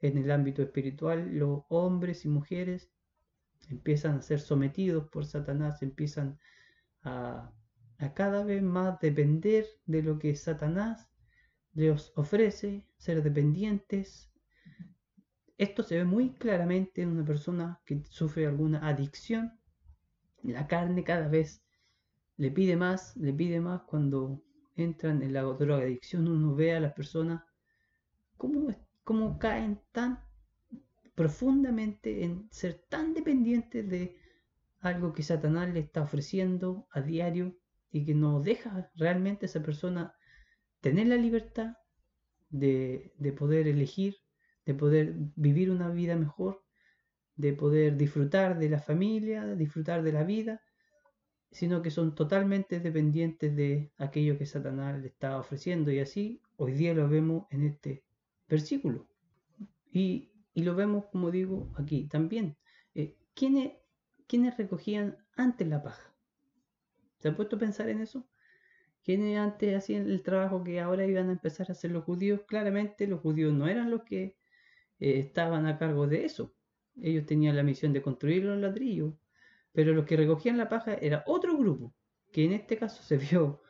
en 0.00 0.18
el 0.18 0.30
ámbito 0.30 0.62
espiritual, 0.62 1.34
los 1.34 1.62
hombres 1.68 2.26
y 2.26 2.28
mujeres 2.28 2.90
empiezan 3.70 4.18
a 4.18 4.22
ser 4.22 4.40
sometidos 4.40 5.08
por 5.08 5.26
Satanás, 5.26 5.82
empiezan 5.82 6.38
a, 7.02 7.52
cada 8.14 8.44
vez 8.44 8.62
más 8.62 8.98
depender 9.00 9.66
de 9.86 10.02
lo 10.02 10.18
que 10.18 10.34
Satanás 10.36 11.08
les 11.72 12.12
ofrece, 12.16 12.86
ser 12.96 13.22
dependientes. 13.22 14.30
Esto 15.56 15.82
se 15.82 15.96
ve 15.96 16.04
muy 16.04 16.34
claramente 16.34 17.02
en 17.02 17.10
una 17.10 17.24
persona 17.24 17.80
que 17.86 18.02
sufre 18.04 18.46
alguna 18.46 18.86
adicción. 18.86 19.58
La 20.42 20.66
carne 20.66 21.04
cada 21.04 21.28
vez 21.28 21.62
le 22.36 22.50
pide 22.50 22.76
más, 22.76 23.16
le 23.16 23.32
pide 23.32 23.60
más 23.60 23.82
cuando 23.82 24.42
entran 24.76 25.22
en 25.22 25.32
la 25.32 25.42
drogadicción. 25.42 26.28
Uno 26.28 26.54
ve 26.54 26.74
a 26.74 26.80
las 26.80 26.92
personas 26.92 27.42
cómo, 28.36 28.74
cómo 29.04 29.38
caen 29.38 29.80
tan 29.92 30.22
profundamente 31.14 32.24
en 32.24 32.48
ser 32.50 32.84
tan 32.88 33.14
dependientes 33.14 33.88
de 33.88 34.16
algo 34.80 35.12
que 35.12 35.22
Satanás 35.22 35.72
le 35.72 35.80
está 35.80 36.02
ofreciendo 36.02 36.86
a 36.90 37.00
diario 37.00 37.56
y 37.90 38.04
que 38.04 38.14
no 38.14 38.40
deja 38.40 38.90
realmente 38.96 39.46
a 39.46 39.48
esa 39.48 39.62
persona 39.62 40.14
tener 40.80 41.06
la 41.06 41.16
libertad 41.16 41.76
de, 42.50 43.12
poder 43.38 43.68
elegir, 43.68 44.16
de 44.66 44.74
poder 44.74 45.14
vivir 45.36 45.70
una 45.70 45.88
vida 45.88 46.16
mejor, 46.16 46.62
de 47.36 47.52
poder 47.52 47.96
disfrutar 47.96 48.58
de 48.58 48.68
la 48.68 48.78
familia, 48.78 49.54
disfrutar 49.54 50.02
de 50.02 50.12
la 50.12 50.24
vida, 50.24 50.60
sino 51.50 51.82
que 51.82 51.90
son 51.90 52.14
totalmente 52.14 52.80
dependientes 52.80 53.54
de 53.56 53.92
aquello 53.96 54.36
que 54.36 54.46
Satanás 54.46 55.00
le 55.00 55.08
está 55.08 55.38
ofreciendo. 55.38 55.90
Y 55.90 56.00
así 56.00 56.42
hoy 56.56 56.72
día 56.72 56.94
lo 56.94 57.08
vemos 57.08 57.46
en 57.50 57.64
este 57.64 58.04
versículo. 58.48 59.08
Y, 59.92 60.33
lo 60.62 60.74
vemos, 60.74 61.06
como 61.06 61.30
digo, 61.30 61.72
aquí 61.76 62.06
también. 62.06 62.56
Eh, 62.94 63.16
¿quiénes, 63.34 63.72
¿quiénes 64.26 64.56
recogían 64.56 65.18
antes 65.36 65.66
la 65.66 65.82
paja? 65.82 66.14
¿Se 67.18 67.28
han 67.28 67.36
puesto 67.36 67.56
a 67.56 67.58
pensar 67.58 67.88
en 67.88 68.00
eso? 68.00 68.28
¿Quiénes 69.02 69.38
antes 69.38 69.76
hacían 69.76 70.10
el 70.10 70.22
trabajo 70.22 70.64
que 70.64 70.80
ahora 70.80 71.06
iban 71.06 71.28
a 71.28 71.32
empezar 71.32 71.66
a 71.68 71.72
hacer 71.72 71.90
los 71.90 72.04
judíos? 72.04 72.42
Claramente 72.46 73.06
los 73.06 73.20
judíos 73.20 73.52
no 73.52 73.66
eran 73.66 73.90
los 73.90 74.02
que 74.04 74.36
eh, 75.00 75.18
estaban 75.18 75.66
a 75.66 75.78
cargo 75.78 76.06
de 76.06 76.24
eso. 76.24 76.54
Ellos 77.00 77.26
tenían 77.26 77.56
la 77.56 77.62
misión 77.62 77.92
de 77.92 78.02
construir 78.02 78.44
los 78.44 78.58
ladrillos, 78.58 79.14
pero 79.72 79.92
los 79.92 80.06
que 80.06 80.16
recogían 80.16 80.56
la 80.56 80.68
paja 80.68 80.94
era 80.94 81.24
otro 81.26 81.58
grupo, 81.58 81.94
que 82.32 82.44
en 82.44 82.52
este 82.52 82.76
caso 82.76 83.02
se 83.02 83.16
vio, 83.16 83.60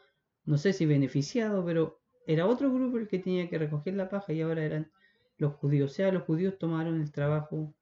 no 0.45 0.59
sé 0.59 0.73
si 0.73 0.87
beneficiado, 0.87 1.65
pero 1.65 2.03
era 2.27 2.47
otro 2.47 2.73
grupo 2.73 2.99
el 2.99 3.09
que 3.09 3.19
tenía 3.19 3.49
que 3.49 3.59
recoger 3.59 3.95
la 3.95 4.09
paja 4.09 4.33
y 4.33 4.41
ahora 4.43 4.65
eran 4.65 4.93
los 5.39 5.55
judíos. 5.55 5.91
O 5.91 5.95
sea, 5.95 6.13
los 6.13 6.25
judíos 6.25 6.59
tomaron 6.59 7.01
el 7.01 7.13
trabajo 7.13 7.75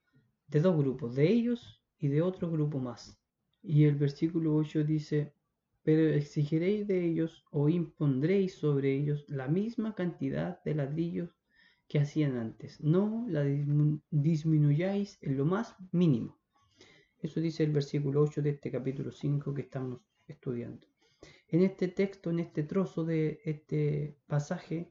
de 0.49 0.61
dos 0.61 0.77
grupos, 0.77 1.15
de 1.15 1.31
ellos 1.31 1.83
y 1.99 2.09
de 2.09 2.23
otro 2.23 2.51
grupo 2.51 2.79
más. 2.79 3.19
Y 3.63 3.85
el 3.85 3.95
versículo 3.95 4.55
8 4.57 4.85
dice, 4.85 5.35
pero 5.83 6.03
exigiréis 6.09 6.87
de 6.87 7.05
ellos 7.05 7.45
o 7.51 7.69
impondréis 7.69 8.55
sobre 8.55 8.95
ellos 8.95 9.25
la 9.29 9.49
misma 9.49 9.95
cantidad 9.95 10.63
de 10.65 10.75
ladrillos 10.75 11.31
que 11.89 11.99
hacían 11.99 12.37
antes. 12.37 12.81
No 12.81 13.25
la 13.29 13.45
disminuyáis 14.11 15.19
en 15.21 15.37
lo 15.37 15.45
más 15.45 15.77
mínimo. 15.91 16.39
Eso 17.19 17.41
dice 17.41 17.63
el 17.63 17.73
versículo 17.73 18.23
8 18.23 18.43
de 18.43 18.51
este 18.51 18.71
capítulo 18.71 19.13
5 19.13 19.55
que 19.55 19.63
estamos 19.63 20.01
estudiando. 20.27 20.87
En 21.49 21.63
este 21.63 21.89
texto, 21.89 22.31
en 22.31 22.41
este 22.41 22.63
trozo 22.63 23.05
de 23.05 23.41
este 23.45 24.17
pasaje, 24.27 24.91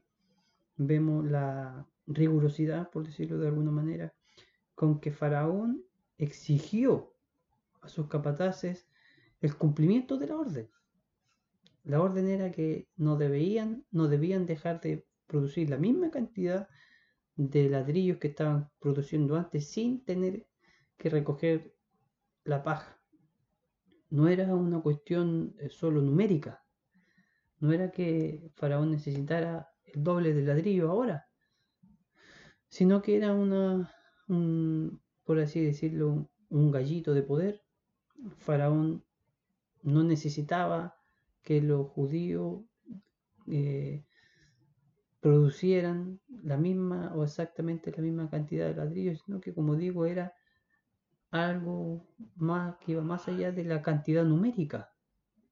vemos 0.76 1.26
la 1.26 1.86
rigurosidad, 2.14 2.90
por 2.90 3.04
decirlo 3.04 3.38
de 3.38 3.48
alguna 3.48 3.70
manera, 3.70 4.14
con 4.74 5.00
que 5.00 5.12
Faraón 5.12 5.84
exigió 6.18 7.14
a 7.80 7.88
sus 7.88 8.08
capataces 8.08 8.88
el 9.40 9.56
cumplimiento 9.56 10.16
de 10.18 10.26
la 10.26 10.36
orden. 10.36 10.70
La 11.84 12.00
orden 12.00 12.28
era 12.28 12.52
que 12.52 12.88
no 12.96 13.16
debían, 13.16 13.84
no 13.90 14.08
debían 14.08 14.46
dejar 14.46 14.80
de 14.80 15.06
producir 15.26 15.68
la 15.68 15.78
misma 15.78 16.10
cantidad 16.10 16.68
de 17.34 17.68
ladrillos 17.68 18.18
que 18.18 18.28
estaban 18.28 18.70
produciendo 18.78 19.36
antes 19.36 19.68
sin 19.70 20.04
tener 20.04 20.46
que 20.96 21.10
recoger 21.10 21.74
la 22.44 22.62
paja. 22.62 23.00
No 24.10 24.28
era 24.28 24.54
una 24.54 24.80
cuestión 24.80 25.56
eh, 25.58 25.70
solo 25.70 26.00
numérica. 26.00 26.64
No 27.58 27.72
era 27.72 27.90
que 27.90 28.50
Faraón 28.54 28.90
necesitara 28.90 29.70
el 29.84 30.02
doble 30.04 30.34
de 30.34 30.42
ladrillo 30.42 30.90
ahora, 30.90 31.26
sino 32.72 33.02
que 33.02 33.18
era 33.18 33.34
una, 33.34 33.92
por 35.24 35.38
así 35.38 35.62
decirlo, 35.62 36.30
un 36.48 36.70
gallito 36.70 37.12
de 37.12 37.22
poder. 37.22 37.62
Faraón 38.38 39.04
no 39.82 40.02
necesitaba 40.02 40.96
que 41.42 41.60
los 41.60 41.86
judíos 41.88 42.62
eh, 43.46 44.06
producieran 45.20 46.18
la 46.42 46.56
misma 46.56 47.12
o 47.14 47.24
exactamente 47.24 47.92
la 47.94 48.02
misma 48.02 48.30
cantidad 48.30 48.68
de 48.68 48.74
ladrillos, 48.74 49.20
sino 49.26 49.38
que 49.38 49.52
como 49.52 49.76
digo 49.76 50.06
era 50.06 50.32
algo 51.30 52.06
más 52.36 52.76
que 52.78 52.92
iba 52.92 53.02
más 53.02 53.28
allá 53.28 53.52
de 53.52 53.64
la 53.64 53.82
cantidad 53.82 54.24
numérica. 54.24 54.94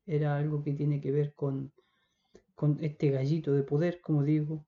Era 0.07 0.39
algo 0.39 0.63
que 0.63 0.73
tiene 0.73 1.03
que 1.03 1.13
ver 1.13 1.35
con, 1.35 1.71
con 2.55 2.79
este 2.81 3.11
gallito 3.11 3.53
de 3.53 3.63
poder, 3.63 4.01
como 4.01 4.23
digo, 4.23 4.65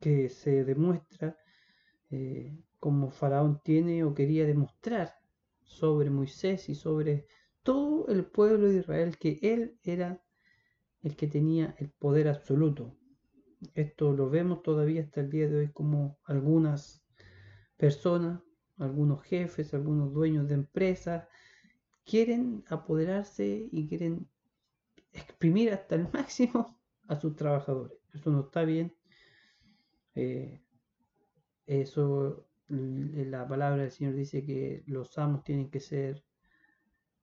que 0.00 0.28
se 0.30 0.64
demuestra 0.64 1.36
eh, 2.12 2.56
como 2.78 3.10
Faraón 3.10 3.60
tiene 3.64 4.04
o 4.04 4.14
quería 4.14 4.46
demostrar 4.46 5.14
sobre 5.64 6.10
Moisés 6.10 6.68
y 6.68 6.74
sobre 6.74 7.26
todo 7.62 8.06
el 8.08 8.24
pueblo 8.26 8.68
de 8.68 8.80
Israel 8.80 9.16
que 9.18 9.38
él 9.42 9.78
era 9.82 10.22
el 11.00 11.16
que 11.16 11.26
tenía 11.26 11.74
el 11.78 11.90
poder 11.90 12.28
absoluto. 12.28 12.94
Esto 13.74 14.12
lo 14.12 14.28
vemos 14.28 14.62
todavía 14.62 15.02
hasta 15.02 15.20
el 15.20 15.30
día 15.30 15.48
de 15.48 15.56
hoy 15.56 15.72
como 15.72 16.18
algunas 16.24 17.02
personas, 17.76 18.42
algunos 18.76 19.22
jefes, 19.22 19.72
algunos 19.74 20.12
dueños 20.12 20.48
de 20.48 20.54
empresas 20.54 21.26
quieren 22.04 22.64
apoderarse 22.68 23.68
y 23.70 23.88
quieren 23.88 24.28
exprimir 25.12 25.72
hasta 25.72 25.94
el 25.94 26.08
máximo 26.12 26.78
a 27.08 27.18
sus 27.18 27.36
trabajadores. 27.36 27.98
Eso 28.12 28.30
no 28.30 28.40
está 28.40 28.64
bien. 28.64 28.94
Eh, 30.14 30.62
eso, 31.80 32.46
la 32.68 33.46
palabra 33.46 33.82
del 33.82 33.90
Señor 33.90 34.14
dice 34.14 34.44
que 34.44 34.82
los 34.86 35.16
amos 35.18 35.44
tienen 35.44 35.70
que 35.70 35.80
ser 35.80 36.24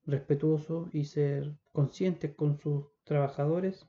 respetuosos 0.05 0.93
y 0.93 1.05
ser 1.05 1.55
conscientes 1.71 2.33
con 2.35 2.57
sus 2.57 2.85
trabajadores. 3.03 3.87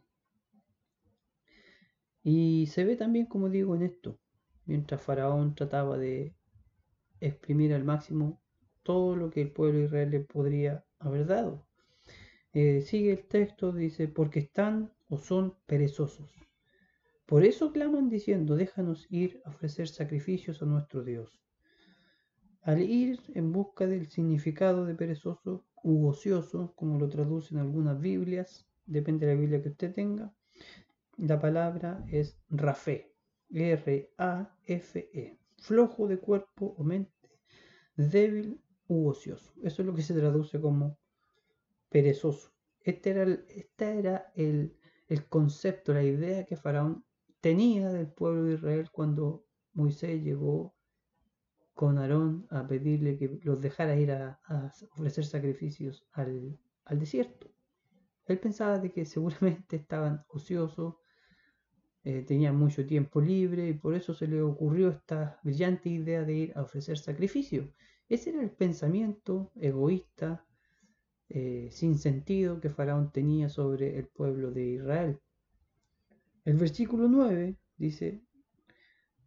Y 2.23 2.67
se 2.67 2.85
ve 2.85 2.97
también, 2.97 3.26
como 3.26 3.49
digo, 3.49 3.75
en 3.75 3.83
esto, 3.83 4.19
mientras 4.67 5.02
Faraón 5.02 5.55
trataba 5.55 5.97
de 5.97 6.35
exprimir 7.21 7.73
al 7.75 7.85
máximo 7.85 8.40
todo 8.83 9.17
lo 9.17 9.31
que 9.31 9.43
el 9.43 9.52
pueblo 9.52 9.79
de 9.79 9.85
Israel 9.87 10.11
le 10.11 10.21
podría 10.21 10.85
haber 10.99 11.26
dado. 11.26 11.67
Eh, 12.52 12.81
sigue 12.83 13.12
el 13.12 13.25
texto, 13.26 13.73
dice, 13.73 14.09
porque 14.09 14.40
están 14.40 14.93
o 15.09 15.19
son 15.19 15.55
perezosos. 15.67 16.29
Por 17.30 17.44
eso 17.44 17.70
claman 17.70 18.08
diciendo, 18.08 18.56
déjanos 18.56 19.06
ir 19.08 19.40
a 19.44 19.50
ofrecer 19.50 19.87
sacrificios 19.87 20.60
a 20.62 20.66
nuestro 20.66 21.04
Dios. 21.04 21.40
Al 22.62 22.82
ir 22.82 23.20
en 23.34 23.52
busca 23.52 23.87
del 23.87 24.08
significado 24.08 24.84
de 24.84 24.96
perezoso 24.96 25.64
u 25.84 26.08
ocioso, 26.08 26.75
como 26.75 26.99
lo 26.99 27.08
traducen 27.08 27.58
algunas 27.58 28.00
Biblias, 28.00 28.66
depende 28.84 29.26
de 29.26 29.34
la 29.34 29.40
Biblia 29.40 29.62
que 29.62 29.68
usted 29.68 29.94
tenga, 29.94 30.34
la 31.18 31.38
palabra 31.38 32.04
es 32.10 32.37
rafé, 32.49 33.14
R-A-F-E, 33.49 35.38
flojo 35.56 36.08
de 36.08 36.18
cuerpo 36.18 36.75
o 36.78 36.82
mente, 36.82 37.30
débil 37.94 38.60
u 38.88 39.06
ocioso. 39.06 39.52
Eso 39.62 39.82
es 39.82 39.87
lo 39.87 39.94
que 39.94 40.02
se 40.02 40.14
traduce 40.14 40.60
como 40.60 40.99
perezoso. 41.90 42.50
Este 42.80 43.10
era, 43.10 43.22
este 43.22 43.99
era 44.00 44.32
el, 44.34 44.76
el 45.06 45.28
concepto, 45.28 45.94
la 45.94 46.02
idea 46.02 46.44
que 46.44 46.56
Faraón 46.56 47.04
tenía 47.40 47.90
del 47.90 48.09
pueblo 48.09 48.44
de 48.44 48.54
Israel 48.54 48.90
cuando 48.90 49.44
Moisés 49.73 50.23
llegó 50.23 50.75
con 51.75 51.99
Aarón 51.99 52.47
a 52.50 52.66
pedirle 52.66 53.16
que 53.16 53.40
los 53.42 53.61
dejara 53.61 53.97
ir 53.97 54.12
a, 54.12 54.38
ofrecer 54.92 55.25
sacrificios 55.25 56.06
al, 56.12 56.59
desierto. 56.90 57.50
Él 58.26 58.38
pensaba 58.38 58.78
de 58.78 58.92
que 58.92 59.04
seguramente 59.06 59.76
estaban 59.76 60.25
ociosos, 60.28 60.97
eh, 62.04 62.23
tenían 62.23 62.56
mucho 62.56 62.87
tiempo 62.87 63.20
libre 63.20 63.68
y 63.68 63.75
por 63.75 63.94
eso 63.94 64.14
se 64.14 64.26
le 64.26 64.42
ocurrió 64.42 64.90
esta 64.90 65.38
brillante 65.42 65.88
idea 65.88 66.23
de 66.25 66.35
ir 66.35 66.52
a 66.56 66.62
ofrecer 66.62 66.99
sacrificios. 66.99 67.68
Ese 68.09 68.30
era 68.30 68.42
el 68.42 68.50
pensamiento 68.50 69.52
egoísta, 69.56 70.44
eh, 71.28 71.68
sin 71.70 71.97
sentido 71.99 72.61
que 72.61 72.70
Faraón 72.70 73.12
tenía 73.12 73.49
sobre 73.49 73.99
el 73.99 74.06
pueblo 74.09 74.50
de 74.50 74.64
Israel. 74.64 75.20
El 76.44 76.56
versículo 76.56 77.06
9 77.09 77.56
dice, 77.76 78.23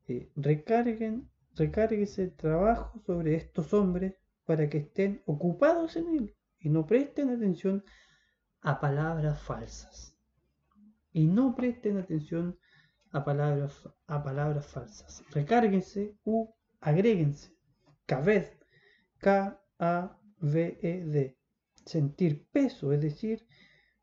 eh, 0.07 0.31
recarguen, 0.35 1.29
recárguese 1.55 2.23
el 2.23 2.35
trabajo 2.35 2.99
sobre 3.05 3.35
estos 3.35 3.73
hombres 3.73 4.15
para 4.45 4.69
que 4.69 4.79
estén 4.79 5.21
ocupados 5.25 5.95
en 5.95 6.07
él 6.15 6.35
y 6.59 6.69
no 6.69 6.85
presten 6.85 7.29
atención 7.29 7.83
a 8.61 8.79
palabras 8.79 9.41
falsas. 9.41 10.17
Y 11.11 11.27
no 11.27 11.55
presten 11.55 11.97
atención 11.97 12.57
a 13.11 13.23
palabras, 13.23 13.87
a 14.07 14.23
palabras 14.23 14.65
falsas. 14.65 15.23
Recárguense 15.31 16.17
u 16.23 16.53
agréguense. 16.81 17.53
Kaved, 18.07 18.47
K-A-V-E-D. 19.19 20.17
Sentir 21.85 22.47
peso, 22.51 22.91
es 22.91 23.01
decir, 23.01 23.45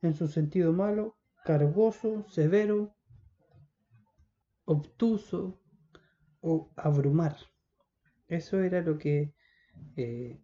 en 0.01 0.15
su 0.15 0.29
sentido 0.29 0.73
malo, 0.73 1.19
cargoso, 1.45 2.25
severo, 2.29 2.95
obtuso 4.71 5.61
o 6.41 6.71
abrumar. 6.77 7.37
Eso 8.29 8.61
era 8.61 8.81
lo 8.83 8.99
que 8.99 9.35
eh, 9.97 10.41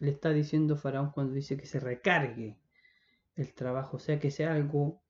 le 0.00 0.10
está 0.10 0.30
diciendo 0.30 0.76
Faraón 0.76 1.12
cuando 1.12 1.32
dice 1.32 1.56
que 1.56 1.64
se 1.64 1.80
recargue 1.80 2.58
el 3.36 3.54
trabajo, 3.54 3.96
o 3.96 4.00
sea, 4.00 4.20
que 4.20 4.30
sea 4.30 4.52
algo 4.52 5.02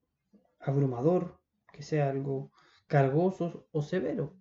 abrumador, 0.61 1.41
que 1.73 1.83
sea 1.83 2.09
algo 2.11 2.53
cargoso 2.87 3.67
o 3.73 3.83
severo. 3.83 4.37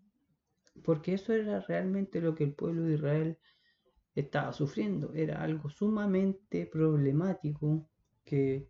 Porque 0.84 1.16
eso 1.16 1.34
era 1.34 1.60
realmente 1.62 2.22
lo 2.22 2.36
que 2.36 2.44
el 2.44 2.54
pueblo 2.54 2.84
de 2.84 2.94
Israel 2.94 3.40
estaba 4.14 4.54
sufriendo. 4.54 5.12
Era 5.16 5.42
algo 5.42 5.70
sumamente 5.70 6.68
problemático 6.68 7.90
que 8.24 8.70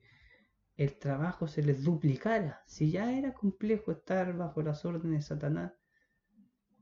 el 0.75 0.97
trabajo 0.97 1.47
se 1.47 1.63
les 1.63 1.83
duplicara. 1.83 2.63
Si 2.65 2.91
ya 2.91 3.13
era 3.13 3.33
complejo 3.33 3.91
estar 3.91 4.35
bajo 4.35 4.61
las 4.61 4.85
órdenes 4.85 5.19
de 5.19 5.35
Satanás, 5.35 5.73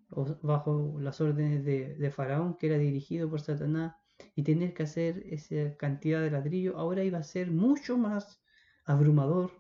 o 0.10 0.26
bajo 0.42 0.98
las 1.00 1.22
órdenes 1.22 1.64
de, 1.66 2.12
Faraón, 2.12 2.58
que 2.58 2.68
era 2.68 2.78
dirigido 2.78 3.30
por 3.30 3.42
Satanás, 3.42 3.96
y 4.36 4.44
tener 4.44 4.74
que 4.74 4.84
hacer 4.84 5.24
esa 5.28 5.76
cantidad 5.78 6.22
de 6.22 6.32
ladrillo, 6.32 6.78
ahora 6.78 7.04
iba 7.04 7.18
a 7.18 7.24
ser 7.24 7.52
mucho 7.52 7.98
más 7.98 8.42
abrumador 8.86 9.52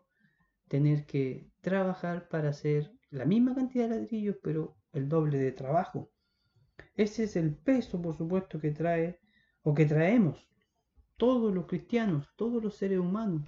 tener 0.67 1.05
que 1.05 1.51
trabajar 1.61 2.27
para 2.29 2.49
hacer 2.49 2.91
la 3.09 3.25
misma 3.25 3.55
cantidad 3.55 3.89
de 3.89 4.01
ladrillos, 4.01 4.37
pero 4.41 4.77
el 4.93 5.09
doble 5.09 5.37
de 5.37 5.51
trabajo. 5.51 6.11
Ese 6.95 7.23
es 7.23 7.35
el 7.35 7.55
peso, 7.55 8.01
por 8.01 8.15
supuesto, 8.15 8.59
que 8.59 8.71
trae 8.71 9.19
o 9.63 9.73
que 9.73 9.85
traemos 9.85 10.47
todos 11.17 11.53
los 11.53 11.65
cristianos, 11.65 12.27
todos 12.35 12.63
los 12.63 12.75
seres 12.75 12.99
humanos 12.99 13.43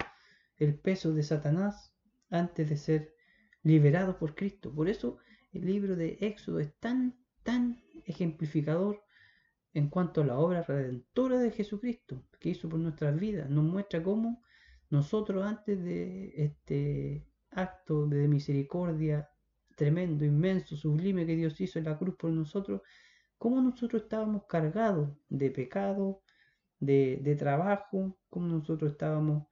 el 0.58 0.76
peso 0.80 1.14
de 1.14 1.24
Satanás 1.24 1.94
antes 2.30 2.70
de 2.70 2.78
ser 2.78 3.16
liberado 3.64 4.18
por 4.18 4.36
Cristo. 4.36 4.74
Por 4.74 4.90
eso 4.90 5.18
el 5.52 5.66
libro 5.66 5.96
de 5.96 6.18
Éxodo 6.22 6.60
es 6.60 6.74
tan, 6.80 7.16
tan 7.44 7.82
ejemplificador 8.06 9.04
en 9.74 9.90
cuanto 9.90 10.22
a 10.22 10.26
la 10.26 10.38
obra 10.38 10.64
redentora 10.64 11.40
de 11.40 11.52
Jesucristo 11.52 12.24
que 12.40 12.50
hizo 12.50 12.70
por 12.70 12.80
nuestras 12.80 13.20
vidas. 13.20 13.50
Nos 13.50 13.64
muestra 13.64 14.04
cómo 14.04 14.44
nosotros 14.90 15.44
antes 15.44 15.84
de 15.84 16.34
este 16.36 17.28
acto 17.50 18.08
de 18.08 18.28
misericordia 18.28 19.30
tremendo, 19.76 20.24
inmenso, 20.26 20.76
sublime 20.76 21.26
que 21.26 21.36
Dios 21.36 21.60
hizo 21.60 21.80
en 21.80 21.86
la 21.86 21.98
cruz 21.98 22.16
por 22.16 22.32
nosotros, 22.32 22.82
cómo 23.38 23.60
nosotros 23.62 24.04
estábamos 24.04 24.46
cargados 24.46 25.10
de 25.30 25.50
pecado, 25.50 26.22
de, 26.80 27.20
de 27.24 27.36
trabajo, 27.36 28.18
cómo 28.30 28.48
nosotros 28.48 28.92
estábamos 28.92 29.48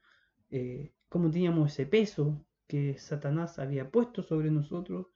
eh, 0.51 0.93
cómo 1.09 1.31
teníamos 1.31 1.71
ese 1.71 1.85
peso 1.85 2.45
que 2.67 2.97
Satanás 2.97 3.59
había 3.59 3.89
puesto 3.89 4.23
sobre 4.23 4.51
nosotros 4.51 5.07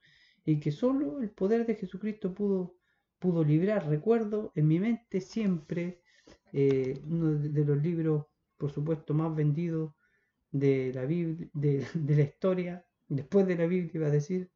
y 0.44 0.60
que 0.60 0.72
solo 0.72 1.20
el 1.20 1.30
poder 1.30 1.66
de 1.66 1.74
Jesucristo 1.74 2.34
pudo, 2.34 2.76
pudo 3.18 3.44
librar. 3.44 3.88
Recuerdo 3.88 4.52
en 4.54 4.68
mi 4.68 4.78
mente 4.78 5.20
siempre 5.20 6.02
eh, 6.52 7.00
uno 7.06 7.34
de 7.34 7.64
los 7.64 7.82
libros, 7.82 8.26
por 8.56 8.70
supuesto, 8.70 9.14
más 9.14 9.34
vendidos 9.34 9.92
de 10.50 10.92
la, 10.94 11.04
Biblia, 11.04 11.48
de, 11.52 11.86
la 11.94 12.22
historia, 12.22 12.86
después 13.08 13.46
de 13.46 13.56
la 13.56 13.66
Biblia 13.66 13.90
iba 13.94 14.06
a 14.06 14.10
decir, 14.10 14.50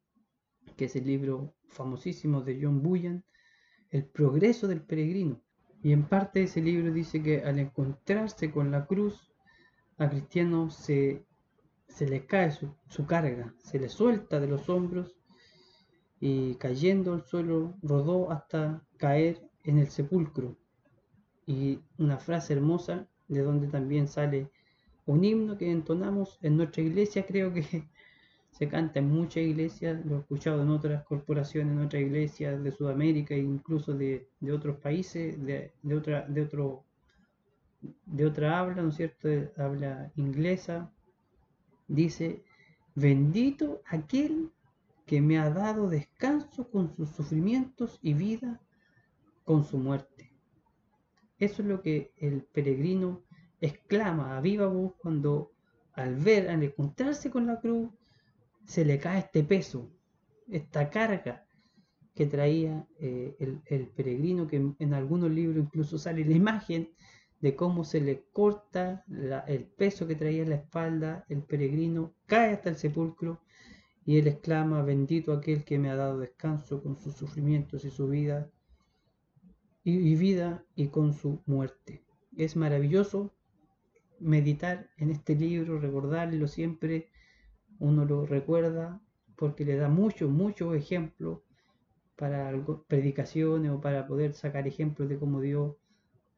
que 0.77 0.85
es 0.85 0.95
el 0.95 1.05
libro 1.05 1.55
famosísimo 1.67 2.41
de 2.41 2.59
John 2.61 2.81
Bunyan, 2.81 3.23
El 3.89 4.05
progreso 4.05 4.67
del 4.67 4.81
peregrino. 4.81 5.43
Y 5.83 5.91
en 5.91 6.03
parte 6.03 6.43
ese 6.43 6.61
libro 6.61 6.93
dice 6.93 7.21
que 7.21 7.43
al 7.43 7.59
encontrarse 7.59 8.51
con 8.51 8.71
la 8.71 8.85
cruz, 8.85 9.30
a 10.01 10.09
Cristiano 10.09 10.71
se, 10.71 11.23
se 11.87 12.07
le 12.07 12.25
cae 12.25 12.51
su, 12.51 13.05
carga, 13.05 13.53
se 13.59 13.77
le 13.77 13.87
suelta 13.87 14.39
de 14.39 14.47
los 14.47 14.67
hombros 14.67 15.15
y 16.19 16.55
cayendo 16.55 17.13
al 17.13 17.23
suelo 17.23 17.75
rodó 17.83 18.31
hasta 18.31 18.83
caer 18.97 19.47
en 19.63 19.77
el 19.77 19.89
sepulcro. 19.89 20.57
Y 21.45 21.79
una 21.99 22.17
frase 22.17 22.53
hermosa 22.53 23.07
de 23.27 23.43
donde 23.43 23.67
también 23.67 24.07
sale 24.07 24.49
un 25.05 25.23
himno 25.23 25.55
que 25.55 25.69
entonamos 25.69 26.39
en 26.41 26.57
nuestra 26.57 26.81
iglesia, 26.81 27.23
creo 27.27 27.53
que 27.53 27.63
se 28.49 28.67
canta 28.67 28.99
en 28.99 29.09
muchas 29.09 29.43
iglesias, 29.43 30.03
lo 30.03 30.15
he 30.15 30.19
escuchado 30.21 30.63
en 30.63 30.69
otras 30.69 31.03
corporaciones, 31.03 31.73
en 31.73 31.85
otras 31.85 32.01
iglesias 32.01 32.63
de 32.63 32.71
Sudamérica 32.71 33.35
e 33.35 33.39
incluso 33.39 33.93
de, 33.93 34.27
otros 34.51 34.77
países, 34.77 35.39
de, 35.45 35.71
de, 35.83 35.95
otra, 35.95 36.25
de 36.27 36.41
de 38.05 38.25
otra 38.25 38.59
habla, 38.59 38.81
¿no 38.81 38.89
es 38.89 38.95
cierto? 38.95 39.27
Habla 39.57 40.11
inglesa, 40.15 40.91
dice, 41.87 42.43
bendito 42.95 43.81
aquel 43.85 44.51
que 45.05 45.21
me 45.21 45.39
ha 45.39 45.49
dado 45.49 45.89
descanso 45.89 46.69
con 46.69 46.95
sus 46.95 47.09
sufrimientos 47.09 47.99
y 48.01 48.13
vida 48.13 48.61
con 49.43 49.65
su 49.65 49.77
muerte. 49.77 50.31
Eso 51.37 51.61
es 51.63 51.67
lo 51.67 51.81
que 51.81 52.13
el 52.17 52.43
peregrino 52.43 53.23
exclama 53.59 54.37
a 54.37 54.41
viva 54.41 54.67
voz 54.67 54.93
cuando 54.97 55.51
al 55.93 56.15
ver, 56.15 56.49
al 56.49 56.63
encontrarse 56.63 57.29
con 57.29 57.47
la 57.47 57.59
cruz, 57.59 57.89
se 58.65 58.85
le 58.85 58.99
cae 58.99 59.19
este 59.19 59.43
peso, 59.43 59.91
esta 60.47 60.89
carga 60.89 61.45
que 62.15 62.25
traía 62.25 62.87
eh, 62.99 63.35
el, 63.65 63.87
peregrino, 63.87 64.47
que 64.47 64.73
en 64.77 64.93
algunos 64.93 65.31
libros 65.31 65.63
incluso 65.65 65.97
sale 65.97 66.23
la 66.23 66.35
imagen 66.35 66.89
de 67.41 67.55
cómo 67.55 67.83
se 67.83 67.99
le 68.01 68.23
corta 68.31 69.03
el 69.47 69.65
peso 69.65 70.07
que 70.07 70.15
traía 70.15 70.43
en 70.43 70.51
la 70.51 70.57
espalda, 70.57 71.25
el 71.27 71.41
peregrino 71.41 72.13
cae 72.27 72.53
hasta 72.53 72.69
el 72.69 72.75
sepulcro 72.75 73.41
Y 74.05 74.17
él 74.17 74.27
exclama, 74.27 74.81
bendito 74.83 75.33
aquel 75.33 75.63
que 75.63 75.79
me 75.79 75.89
ha 75.89 75.95
dado 75.95 76.19
descanso 76.19 76.81
con 76.81 76.97
sus 76.97 77.15
sufrimientos 77.15 77.85
y 77.85 77.91
su 77.91 78.07
vida, 78.07 78.49
y, 79.83 80.15
vida 80.15 80.63
y 80.75 80.87
con 80.87 81.13
su 81.13 81.41
muerte. 81.45 82.03
Es 82.35 82.55
maravilloso 82.55 83.31
meditar 84.19 84.89
en 84.97 85.11
este 85.11 85.35
libro, 85.35 85.79
recordarlo 85.79 86.47
siempre, 86.47 87.09
uno 87.79 88.05
lo 88.05 88.25
recuerda 88.25 89.01
porque 89.35 89.65
le 89.65 89.75
da 89.75 89.89
muchos, 89.89 90.29
muchos 90.29 90.75
ejemplos 90.75 91.39
para 92.15 92.53
predicaciones 92.87 93.71
o 93.71 93.81
para 93.81 94.05
poder 94.07 94.33
sacar 94.33 94.67
ejemplos 94.67 95.09
de 95.09 95.17
cómo 95.17 95.41
Dios 95.41 95.75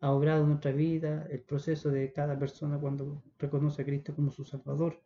ha 0.03 0.11
obrado 0.11 0.41
en 0.41 0.49
nuestra 0.49 0.73
vida, 0.73 1.25
el 1.29 1.43
proceso 1.43 1.89
de 1.89 2.11
cada 2.11 2.37
persona 2.37 2.77
cuando 2.77 3.23
reconoce 3.39 3.83
a 3.83 3.85
Cristo 3.85 4.13
como 4.13 4.31
su 4.31 4.43
Salvador. 4.43 5.01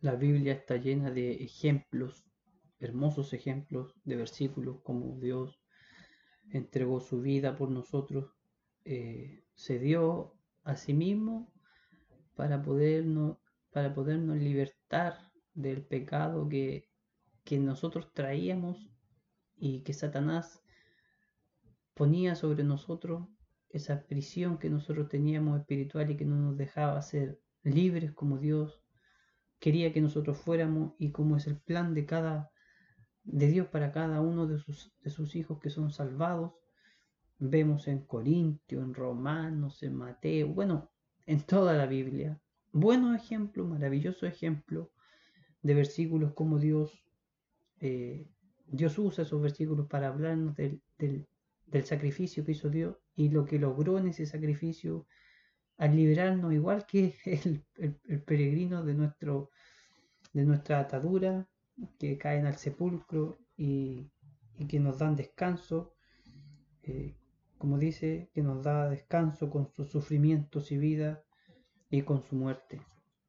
La 0.00 0.16
Biblia 0.16 0.54
está 0.54 0.78
llena 0.78 1.12
de 1.12 1.34
ejemplos, 1.34 2.24
hermosos 2.80 3.32
ejemplos 3.34 3.94
de 4.02 4.16
versículos 4.16 4.80
como 4.82 5.16
Dios 5.20 5.62
entregó 6.50 6.98
su 6.98 7.20
vida 7.20 7.56
por 7.56 7.70
nosotros, 7.70 8.32
eh, 8.84 9.44
se 9.54 9.78
dio 9.78 10.34
a 10.64 10.74
sí 10.74 10.92
mismo 10.92 11.52
para 12.34 12.62
podernos, 12.62 13.38
para 13.70 13.94
podernos 13.94 14.38
libertar 14.38 15.30
del 15.54 15.86
pecado 15.86 16.48
que, 16.48 16.90
que 17.44 17.58
nosotros 17.60 18.12
traíamos 18.12 18.90
y 19.56 19.82
que 19.84 19.92
Satanás 19.92 20.64
ponía 21.94 22.34
sobre 22.34 22.64
nosotros 22.64 23.28
esa 23.72 24.02
prisión 24.02 24.58
que 24.58 24.70
nosotros 24.70 25.08
teníamos 25.08 25.60
espiritual 25.60 26.10
y 26.10 26.16
que 26.16 26.24
no 26.24 26.36
nos 26.36 26.56
dejaba 26.56 27.00
ser 27.02 27.40
libres 27.62 28.12
como 28.12 28.38
Dios 28.38 28.82
quería 29.58 29.92
que 29.92 30.00
nosotros 30.00 30.38
fuéramos 30.38 30.94
y 30.98 31.12
como 31.12 31.36
es 31.36 31.46
el 31.46 31.58
plan 31.58 31.94
de 31.94 32.04
cada 32.04 32.50
de 33.24 33.46
Dios 33.46 33.68
para 33.68 33.92
cada 33.92 34.20
uno 34.20 34.46
de 34.46 34.58
sus, 34.58 34.92
de 35.00 35.10
sus 35.10 35.36
hijos 35.36 35.60
que 35.60 35.70
son 35.70 35.90
salvados. 35.92 36.52
Vemos 37.38 37.88
en 37.88 38.04
Corintio, 38.04 38.82
en 38.82 38.94
Romanos, 38.94 39.82
en 39.82 39.94
Mateo, 39.94 40.48
bueno, 40.48 40.90
en 41.26 41.40
toda 41.40 41.74
la 41.74 41.86
Biblia. 41.86 42.40
Buenos 42.72 43.16
ejemplos, 43.16 43.68
maravillosos 43.68 44.24
ejemplos 44.24 44.88
de 45.62 45.74
versículos 45.74 46.32
como 46.34 46.58
Dios, 46.58 47.04
eh, 47.80 48.28
Dios 48.66 48.98
usa 48.98 49.22
esos 49.22 49.40
versículos 49.40 49.86
para 49.86 50.08
hablarnos 50.08 50.56
del, 50.56 50.82
sacrificio 51.80 52.44
que 52.44 52.52
hizo 52.52 52.68
Dios 52.68 52.96
y 53.16 53.30
lo 53.30 53.44
que 53.44 53.58
logró 53.58 53.98
en 53.98 54.08
ese 54.08 54.26
sacrificio 54.26 55.06
al 55.78 55.96
liberarnos 55.96 56.52
igual 56.52 56.86
que 56.86 57.14
el, 57.76 58.22
peregrino 58.22 58.84
de, 58.84 58.94
nuestro, 58.94 59.50
de 60.32 60.44
nuestra 60.44 60.80
atadura, 60.80 61.48
que 61.98 62.18
caen 62.18 62.46
al 62.46 62.56
sepulcro 62.56 63.38
y, 63.56 64.10
que 64.68 64.78
nos 64.78 64.98
dan 64.98 65.16
descanso, 65.16 65.94
eh, 66.82 67.16
como 67.58 67.78
dice, 67.78 68.30
que 68.32 68.42
nos 68.42 68.62
da 68.62 68.88
descanso 68.88 69.50
con 69.50 69.66
sus 69.72 69.90
sufrimientos 69.90 70.70
y 70.70 70.78
vida 70.78 71.24
y 71.90 72.02
con 72.02 72.22
su 72.22 72.36
muerte. 72.36 72.80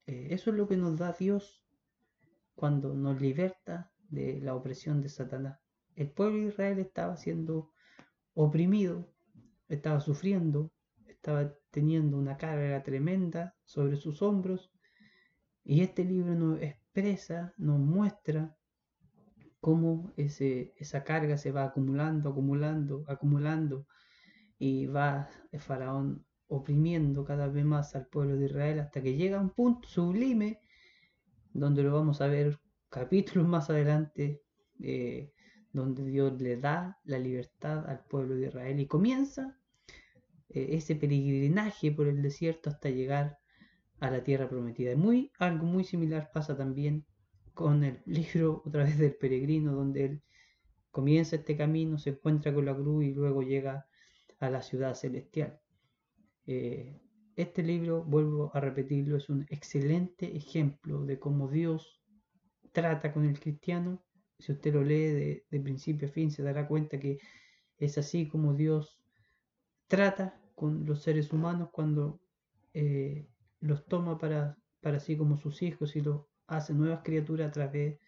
Eh, 0.06 0.27
eso 0.29 0.51
es 0.51 0.58
lo 0.58 0.67
que 0.67 0.77
nos 0.77 0.97
da 0.99 1.12
Dios 1.13 1.63
cuando 2.53 2.93
nos 2.93 3.19
liberta 3.19 3.91
de 4.10 4.39
la 4.41 4.53
opresión 4.53 5.01
de 5.01 5.10
Satanás. 5.10 5.60
El 5.95 6.12
pueblo 6.12 6.38
de 6.38 6.49
Israel 6.49 6.77
estaba 6.77 7.17
siendo 7.17 7.72
oprimido, 8.34 9.10
estaba 9.67 10.00
sufriendo, 10.00 10.72
estaba 11.08 11.54
teniendo 11.72 12.17
una 12.17 12.38
carga 12.38 12.84
tremenda 12.84 13.56
sobre 13.65 13.98
sus 13.98 14.22
hombros. 14.22 14.72
Y 15.63 15.82
este 15.82 16.04
libro 16.04 16.36
nos 16.36 16.62
expresa, 16.62 17.54
nos 17.58 17.80
muestra 17.80 18.56
cómo 19.60 20.13
ese, 20.17 20.74
esa 20.78 21.04
carga 21.04 21.38
se 21.38 21.52
va 21.52 21.63
acumulando, 21.63 22.30
acumulando, 22.30 23.06
acumulando. 23.08 23.88
Y 24.58 24.86
va 24.88 25.30
el 25.52 25.60
faraón 25.60 26.26
oprimiendo 26.48 27.24
cada 27.26 27.48
vez 27.48 27.65
más 27.65 27.96
al 27.96 28.08
pueblo 28.08 28.38
de 28.38 28.46
Israel 28.46 28.80
hasta 28.80 29.02
que 29.02 29.15
llega 29.15 29.38
a 29.38 29.41
un 29.41 29.50
punto 29.50 29.88
sublime 29.88 30.60
donde 31.52 31.84
lo 31.84 31.93
vamos 31.93 32.22
a 32.22 32.28
ver 32.28 32.60
capítulos 32.89 33.48
más 33.48 33.69
adelante 33.69 34.43
eh, 34.80 35.32
donde 35.73 36.05
Dios 36.05 36.39
le 36.41 36.57
da 36.57 36.99
la 37.03 37.19
libertad 37.19 37.89
al 37.89 38.05
pueblo 38.05 38.36
de 38.36 38.47
Israel 38.47 38.79
y 38.79 38.88
comienza 38.88 39.57
eh, 40.49 40.69
ese 40.71 40.95
peregrinaje 40.95 41.91
por 41.91 42.07
el 42.07 42.21
desierto 42.21 42.69
hasta 42.69 42.89
llegar 42.89 43.39
a 43.99 44.12
la 44.12 44.23
tierra 44.23 44.47
prometida. 44.47 44.95
Muy, 44.95 45.31
algo 45.39 45.65
muy 45.65 45.83
similar 45.83 46.31
pasa 46.33 46.55
también 46.55 47.05
con 47.53 47.83
el 47.83 48.01
libro 48.05 48.62
otra 48.65 48.83
vez 48.83 48.97
del 48.97 49.15
peregrino, 49.15 49.73
donde 49.73 50.05
él 50.05 50.21
comienza 50.91 51.38
este 51.38 51.57
camino, 51.57 51.97
se 51.97 52.12
encuentra 52.12 52.53
con 52.53 52.65
la 52.65 52.75
cruz 52.75 53.03
y 53.05 53.13
luego 53.13 53.41
llega 53.41 53.88
a 54.39 54.49
la 54.49 54.62
ciudad 54.62 54.93
celestial. 54.93 55.59
Eh, 56.45 56.99
este 57.36 57.63
libro, 57.63 58.03
vuelvo 58.03 58.51
a 58.53 58.59
repetirlo, 58.59 59.17
es 59.17 59.29
un 59.29 59.47
excelente 59.49 60.38
ejemplo 60.38 61.03
de 61.03 61.17
cómo 61.17 61.47
Dios 61.47 61.99
trata 62.71 63.12
con 63.12 63.25
el 63.25 63.39
cristiano. 63.39 64.03
Si 64.43 64.51
usted 64.51 64.73
lo 64.73 64.84
lee 64.84 65.45
de, 65.49 65.60
principio 65.62 66.10
a 66.10 66.12
fin, 66.12 66.29
se 66.29 66.43
dará 66.43 66.67
cuenta 66.67 66.99
que 66.99 67.17
es 67.77 67.97
así 67.97 68.27
como 68.27 68.53
Dios 68.53 68.99
trata 69.88 70.38
con 70.53 70.86
los 70.86 71.01
seres 71.01 71.32
humanos 71.32 71.69
cuando 71.71 72.19
eh, 72.73 73.25
los 73.62 73.86
toma 73.86 74.17
para, 74.17 74.58
para 74.82 74.99
sí 74.99 75.15
como 75.15 75.38
sus 75.38 75.62
hijos 75.62 75.95
y 75.95 76.01
los 76.01 76.25
hace 76.47 76.73
nuevas 76.73 77.03
criaturas 77.06 77.47
a 77.47 77.51
través 77.51 77.99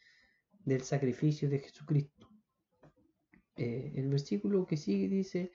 del 0.65 0.81
sacrificio 0.81 1.49
de 1.49 1.59
Jesucristo. 1.59 2.27
Eh, 3.55 3.93
el 3.95 4.09
versículo 4.09 4.67
que 4.67 4.75
sigue 4.75 5.07
dice, 5.07 5.53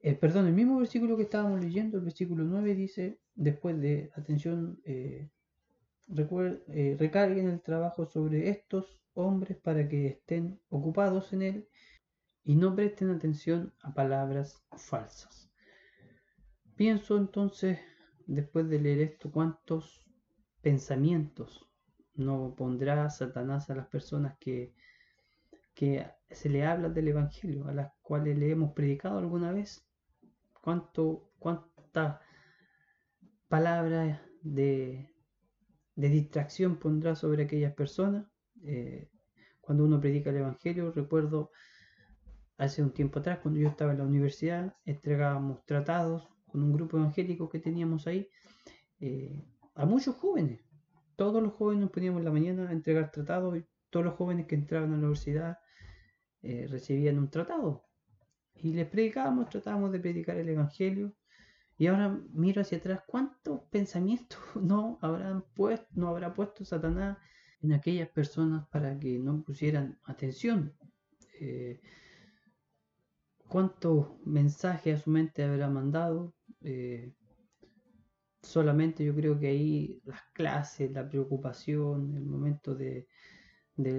eh, 0.00 0.14
perdón, 0.14 0.46
el 0.46 0.54
mismo 0.54 0.78
versículo 0.78 1.16
que 1.16 1.24
estábamos 1.24 1.60
leyendo, 1.60 1.98
el 1.98 2.04
versículo 2.04 2.44
9 2.44 2.72
dice, 2.76 3.18
después 3.34 3.80
de, 3.80 4.12
atención, 4.14 4.80
recarguen 6.06 7.48
el 7.48 7.60
trabajo 7.62 8.06
sobre 8.06 8.48
estos 8.48 9.00
hombres 9.20 9.58
para 9.58 9.88
que 9.88 10.06
estén 10.06 10.60
ocupados 10.68 11.32
en 11.32 11.42
él 11.42 11.68
y 12.44 12.56
no 12.56 12.74
presten 12.74 13.10
atención 13.10 13.74
a 13.82 13.92
palabras 13.92 14.64
falsas. 14.76 15.50
Pienso 16.76 17.16
entonces, 17.16 17.78
después 18.26 18.68
de 18.68 18.80
leer 18.80 19.00
esto, 19.00 19.30
cuántos 19.30 20.06
pensamientos 20.62 21.68
no 22.14 22.54
pondrá 22.56 23.08
Satanás 23.10 23.70
a 23.70 23.74
las 23.74 23.86
personas 23.88 24.36
que, 24.38 24.74
que 25.74 26.06
se 26.30 26.48
le 26.48 26.64
habla 26.64 26.88
del 26.88 27.08
Evangelio, 27.08 27.66
a 27.68 27.72
las 27.72 27.92
cuales 28.02 28.38
le 28.38 28.50
hemos 28.50 28.72
predicado 28.72 29.18
alguna 29.18 29.52
vez. 29.52 29.86
¿Cuánto, 30.62 31.30
¿Cuántas 31.38 32.20
palabras 33.48 34.20
de, 34.42 35.10
de, 35.96 36.08
distracción 36.08 36.76
pondrá 36.76 37.14
sobre 37.14 37.44
aquellas 37.44 37.74
personas? 37.74 38.26
Eh, 38.64 39.08
cuando 39.60 39.84
uno 39.84 40.00
predica 40.00 40.30
el 40.30 40.38
Evangelio, 40.38 40.92
recuerdo 40.92 41.50
hace 42.58 42.82
un 42.82 42.92
tiempo 42.92 43.20
atrás, 43.20 43.38
cuando 43.38 43.60
yo 43.60 43.68
estaba 43.68 43.92
en 43.92 43.98
la 43.98 44.04
universidad, 44.04 44.74
entregábamos 44.84 45.64
tratados 45.64 46.28
con 46.46 46.62
un 46.62 46.72
grupo 46.72 46.98
evangélico 46.98 47.48
que 47.48 47.58
teníamos 47.58 48.06
ahí, 48.06 48.28
eh, 48.98 49.44
a 49.74 49.86
muchos 49.86 50.16
jóvenes. 50.16 50.60
Todos 51.16 51.42
los 51.42 51.54
jóvenes 51.54 51.82
nos 51.82 51.90
poníamos 51.90 52.18
en 52.20 52.24
la 52.24 52.32
mañana 52.32 52.68
a 52.68 52.72
entregar 52.72 53.10
tratados 53.10 53.56
y 53.56 53.64
todos 53.88 54.04
los 54.04 54.14
jóvenes 54.14 54.46
que 54.46 54.56
entraban 54.56 54.90
a 54.90 54.92
la 54.92 54.98
universidad 54.98 55.58
eh, 56.42 56.66
recibían 56.68 57.18
un 57.18 57.30
tratado. 57.30 57.84
Y 58.54 58.74
les 58.74 58.88
predicábamos, 58.88 59.48
tratábamos 59.48 59.92
de 59.92 60.00
predicar 60.00 60.36
el 60.36 60.48
Evangelio. 60.48 61.14
Y 61.78 61.86
ahora 61.86 62.20
miro 62.32 62.60
hacia 62.60 62.78
atrás, 62.78 63.02
¿cuántos 63.06 63.62
pensamientos 63.70 64.38
no, 64.60 64.98
habrán 65.00 65.44
puesto, 65.54 65.86
no 65.92 66.08
habrá 66.08 66.34
puesto 66.34 66.64
Satanás 66.64 67.16
en 67.62 67.72
aquellas 67.72 68.08
personas 68.08 68.66
para 68.68 68.98
que 68.98 69.18
no 69.18 69.42
pusieran 69.42 69.98
atención? 70.04 70.74
Eh, 71.40 71.80
¿Cuántos 73.48 74.24
mensajes 74.24 75.00
a 75.00 75.02
su 75.02 75.10
mente 75.10 75.42
habrá 75.42 75.68
mandado? 75.68 76.34
Eh, 76.62 77.12
solamente 78.42 79.04
yo 79.04 79.14
creo 79.14 79.38
que 79.38 79.48
ahí 79.48 80.00
las 80.04 80.20
clases, 80.32 80.92
la 80.92 81.08
preocupación, 81.08 82.16
el 82.16 82.26
momento 82.26 82.74
de, 82.74 83.08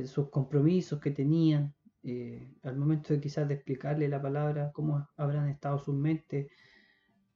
sus 0.06 0.30
compromisos 0.30 1.00
que 1.00 1.12
tenían, 1.12 1.74
eh, 2.04 2.54
al 2.64 2.78
momento 2.78 3.14
de 3.14 3.20
quizás 3.20 3.48
de 3.48 3.56
explicarle 3.56 4.08
la 4.08 4.22
palabra, 4.22 4.72
cómo 4.74 5.08
habrán 5.18 5.50
estado 5.50 5.80
sus 5.80 5.96
mentes 5.96 6.52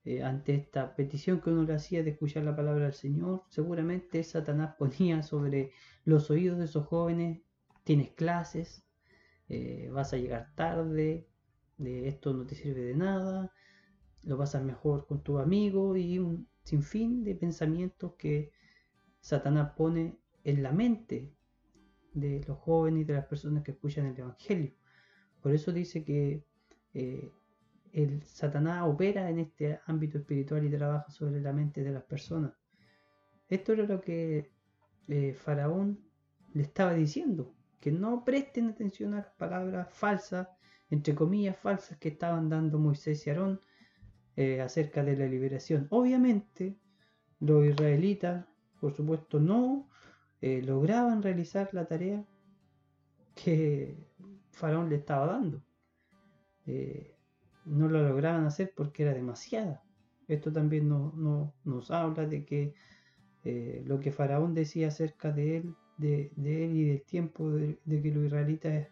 eh, 0.05 0.23
ante 0.23 0.55
esta 0.55 0.95
petición 0.95 1.41
que 1.41 1.49
uno 1.49 1.63
le 1.63 1.73
hacía 1.73 2.03
de 2.03 2.11
escuchar 2.11 2.43
la 2.43 2.55
palabra 2.55 2.85
del 2.85 2.93
Señor, 2.93 3.43
seguramente 3.49 4.23
Satanás 4.23 4.75
ponía 4.79 5.23
sobre 5.23 5.71
los 6.05 6.29
oídos 6.31 6.57
de 6.59 6.65
esos 6.65 6.87
jóvenes, 6.87 7.41
tienes 7.83 8.11
clases, 8.11 8.83
vas 9.91 10.11
a 10.13 10.17
llegar 10.17 10.53
tarde, 10.55 11.27
de 11.77 12.07
esto 12.07 12.33
no 12.33 12.45
te 12.45 12.55
sirve 12.55 12.81
de 12.81 12.95
nada, 12.95 13.51
lo 14.23 14.37
pasas 14.37 14.63
mejor 14.63 15.05
con 15.05 15.21
tu 15.21 15.37
amigo 15.39 15.95
y 15.95 16.19
un 16.19 16.47
sinfín 16.63 17.23
de 17.23 17.35
pensamientos 17.35 18.13
que 18.17 18.51
Satanás 19.19 19.73
pone 19.75 20.19
en 20.43 20.63
la 20.63 20.71
mente 20.71 21.33
de 22.13 22.43
los 22.47 22.57
jóvenes 22.57 23.01
y 23.01 23.05
de 23.05 23.13
las 23.13 23.25
personas 23.25 23.63
que 23.63 23.71
escuchan 23.71 24.05
el 24.07 24.17
Evangelio. 24.17 24.73
Por 25.41 25.53
eso 25.53 25.71
dice 25.71 26.03
que 26.03 26.43
eh, 26.93 27.31
el 27.95 28.23
Satanás 28.23 28.83
opera 28.85 29.29
en 29.29 29.39
este 29.39 29.79
ámbito 29.85 30.17
espiritual 30.17 30.65
y 30.65 30.69
trabaja 30.69 31.09
sobre 31.09 31.39
la 31.39 31.53
mente 31.53 31.81
de 31.81 31.91
las 31.91 32.03
personas. 32.03 32.51
Esto 33.47 33.71
era 33.71 33.83
lo 33.83 34.01
que 34.01 34.51
eh, 35.07 35.33
Faraón 35.33 36.03
le 36.53 36.63
estaba 36.63 36.93
diciendo, 36.93 37.55
que 37.79 37.93
no 37.93 38.25
presten 38.25 38.67
atención 38.67 39.13
a 39.13 39.17
las 39.17 39.27
palabras 39.37 39.87
falsas, 39.93 40.49
entre 40.89 41.15
comillas 41.15 41.57
falsas, 41.57 41.97
que 41.97 42.09
estaban 42.09 42.49
dando 42.49 42.79
Moisés 42.79 43.25
y 43.25 43.29
Aarón 43.29 43.61
eh, 44.35 44.59
acerca 44.59 45.01
de 45.01 45.15
la 45.15 45.27
liberación. 45.27 45.87
Obviamente, 45.89 46.77
los 47.39 47.65
israelitas, 47.65 48.45
por 48.81 48.93
supuesto, 48.93 49.39
no 49.39 49.89
eh, 50.41 50.61
lograban 50.61 51.23
realizar 51.23 51.69
la 51.71 51.85
tarea 51.85 52.25
que 53.35 54.05
Faraón 54.51 54.89
le 54.89 54.97
estaba 54.97 55.27
dando 55.27 55.63
no 57.65 57.89
lo 57.89 58.07
lograban 58.07 58.45
hacer 58.45 58.73
porque 58.75 59.03
era 59.03 59.13
demasiada. 59.13 59.83
Esto 60.27 60.51
también 60.51 60.89
no, 60.89 61.53
nos 61.63 61.91
habla 61.91 62.25
de 62.25 62.45
que 62.45 62.73
eh, 63.43 63.83
lo 63.85 63.99
que 63.99 64.11
Faraón 64.11 64.53
decía 64.53 64.87
acerca 64.87 65.31
de 65.31 65.57
él, 65.57 65.75
de, 65.97 66.31
él 66.37 66.75
y 66.75 66.85
del 66.85 67.03
tiempo 67.03 67.51
de, 67.51 67.77
que 67.85 68.11
los 68.11 68.25
israelitas 68.25 68.87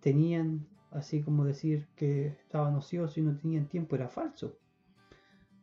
tenían, 0.00 0.66
así 0.90 1.22
como 1.22 1.44
decir 1.44 1.88
que 1.96 2.28
estaban 2.28 2.74
ociosos 2.76 3.18
y 3.18 3.22
no 3.22 3.36
tenían 3.36 3.68
tiempo, 3.68 3.96
era 3.96 4.08
falso. 4.08 4.58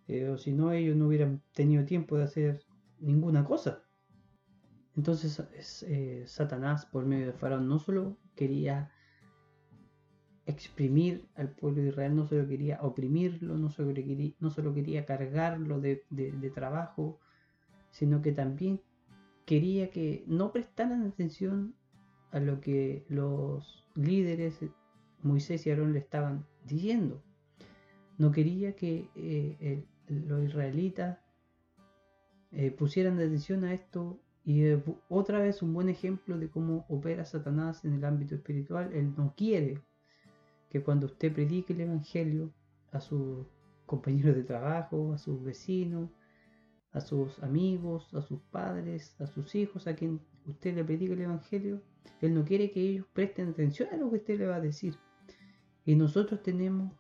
Eh, 0.08 0.28
o 0.30 0.38
si 0.38 0.52
no, 0.52 0.72
ellos 0.72 0.96
no 0.96 1.08
hubieran 1.08 1.42
tenido 1.54 1.86
tiempo 1.86 2.18
de 2.18 2.24
hacer 2.26 2.62
ninguna 3.00 3.44
cosa. 3.46 3.84
Entonces 4.96 5.84
eh, 5.84 6.24
Satanás, 6.28 6.86
por 6.86 7.06
medio 7.06 7.28
de 7.28 7.34
Faraón, 7.34 7.68
no 7.68 7.80
solo 7.80 8.18
quería 8.36 8.92
exprimir 10.46 11.28
al 11.36 11.50
pueblo 11.50 11.82
de 11.82 11.90
Israel, 11.90 12.16
no 12.16 12.28
solo 12.28 12.48
quería 12.48 12.80
oprimirlo, 12.82 13.58
no 13.58 13.70
solo 13.70 13.94
quería, 13.94 14.34
no 14.40 14.52
solo 14.52 14.74
quería 14.74 15.06
cargarlo 15.06 15.82
de, 15.82 16.04
trabajo, 16.54 17.20
sino 17.92 18.22
que 18.22 18.32
también 18.32 18.82
quería 19.46 19.90
que 19.90 20.24
no 20.28 20.52
prestaran 20.52 21.04
atención 21.04 21.76
a 22.32 22.40
lo 22.40 22.62
que 22.62 23.06
los 23.10 23.88
líderes 23.96 24.60
Moisés 25.24 25.66
y 25.66 25.72
Aarón 25.72 25.94
le 25.94 26.00
estaban 26.00 26.46
diciendo. 26.66 27.24
No 28.18 28.32
quería 28.32 28.76
que 28.76 29.10
eh, 29.16 29.86
los 30.08 30.44
israelitas 30.44 31.20
eh, 32.52 32.72
pusieran 32.72 33.16
atención 33.16 33.64
a 33.64 33.74
esto 33.74 34.22
y 34.46 34.64
eh, 34.64 34.84
otra 35.10 35.40
vez 35.40 35.62
un 35.62 35.74
buen 35.74 35.90
ejemplo 35.90 36.38
de 36.38 36.50
cómo 36.50 36.86
opera 36.88 37.26
Satanás 37.26 37.84
en 37.84 37.94
el 37.94 38.06
ámbito 38.06 38.36
espiritual. 38.36 38.94
Él 38.94 39.14
no 39.18 39.34
quiere 39.36 39.82
que 40.76 40.84
cuando 40.84 41.06
usted 41.06 41.32
predique 41.32 41.72
el 41.72 41.80
Evangelio 41.80 42.52
a 42.92 43.00
sus 43.00 43.48
compañeros 43.86 44.36
de 44.36 44.44
trabajo, 44.44 45.14
a 45.14 45.18
sus 45.18 45.42
vecinos, 45.42 46.10
a 46.92 47.00
sus 47.00 47.42
amigos, 47.42 48.14
a 48.14 48.22
sus 48.22 48.42
padres, 48.52 49.16
a 49.22 49.26
sus 49.26 49.56
hijos, 49.56 49.88
a 49.88 49.96
quien 49.96 50.20
usted 50.46 50.76
le 50.76 50.84
predique 50.84 51.14
el 51.14 51.22
Evangelio, 51.22 51.82
Él 52.20 52.34
no 52.34 52.44
quiere 52.44 52.72
que 52.72 52.82
ellos 52.82 53.06
presten 53.14 53.48
atención 53.48 53.88
a 53.94 53.96
lo 53.96 54.10
que 54.10 54.18
usted 54.18 54.38
le 54.38 54.48
va 54.48 54.58
a 54.58 54.60
decir. 54.60 54.98
Y 55.86 55.96
nosotros 55.96 56.44
tenemos 56.44 56.92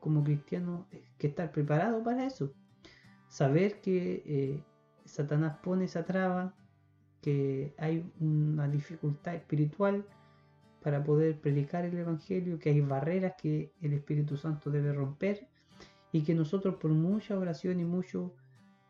como 0.00 0.24
cristianos 0.24 0.86
que 1.18 1.26
estar 1.26 1.52
preparados 1.52 2.02
para 2.02 2.24
eso. 2.24 2.54
Saber 3.28 3.82
que 3.82 4.22
eh, 4.24 4.64
Satanás 5.04 5.58
pone 5.62 5.84
esa 5.84 6.06
traba, 6.06 6.54
que 7.20 7.74
hay 7.76 8.10
una 8.20 8.68
dificultad 8.68 9.34
espiritual 9.34 10.06
para 10.88 11.04
poder 11.04 11.38
predicar 11.38 11.84
el 11.84 11.98
Evangelio, 11.98 12.58
que 12.58 12.70
hay 12.70 12.80
barreras 12.80 13.34
que 13.36 13.74
el 13.82 13.92
Espíritu 13.92 14.38
Santo 14.38 14.70
debe 14.70 14.90
romper 14.94 15.46
y 16.12 16.22
que 16.22 16.34
nosotros 16.34 16.76
por 16.76 16.92
mucha 16.92 17.38
oración 17.38 17.78
y 17.78 17.84
mucho 17.84 18.32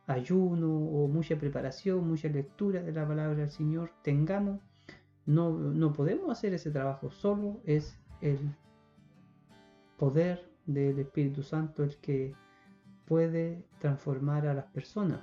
ayuno 0.06 0.72
o 0.72 1.08
mucha 1.08 1.36
preparación, 1.36 2.06
mucha 2.06 2.28
lectura 2.28 2.84
de 2.84 2.92
la 2.92 3.04
palabra 3.04 3.34
del 3.34 3.50
Señor 3.50 3.90
tengamos, 4.04 4.60
no, 5.26 5.50
no 5.50 5.92
podemos 5.92 6.30
hacer 6.30 6.54
ese 6.54 6.70
trabajo, 6.70 7.10
solo 7.10 7.60
es 7.64 7.98
el 8.20 8.38
poder 9.96 10.48
del 10.66 11.00
Espíritu 11.00 11.42
Santo 11.42 11.82
el 11.82 11.96
que 11.96 12.32
puede 13.06 13.64
transformar 13.80 14.46
a 14.46 14.54
las 14.54 14.66
personas. 14.66 15.22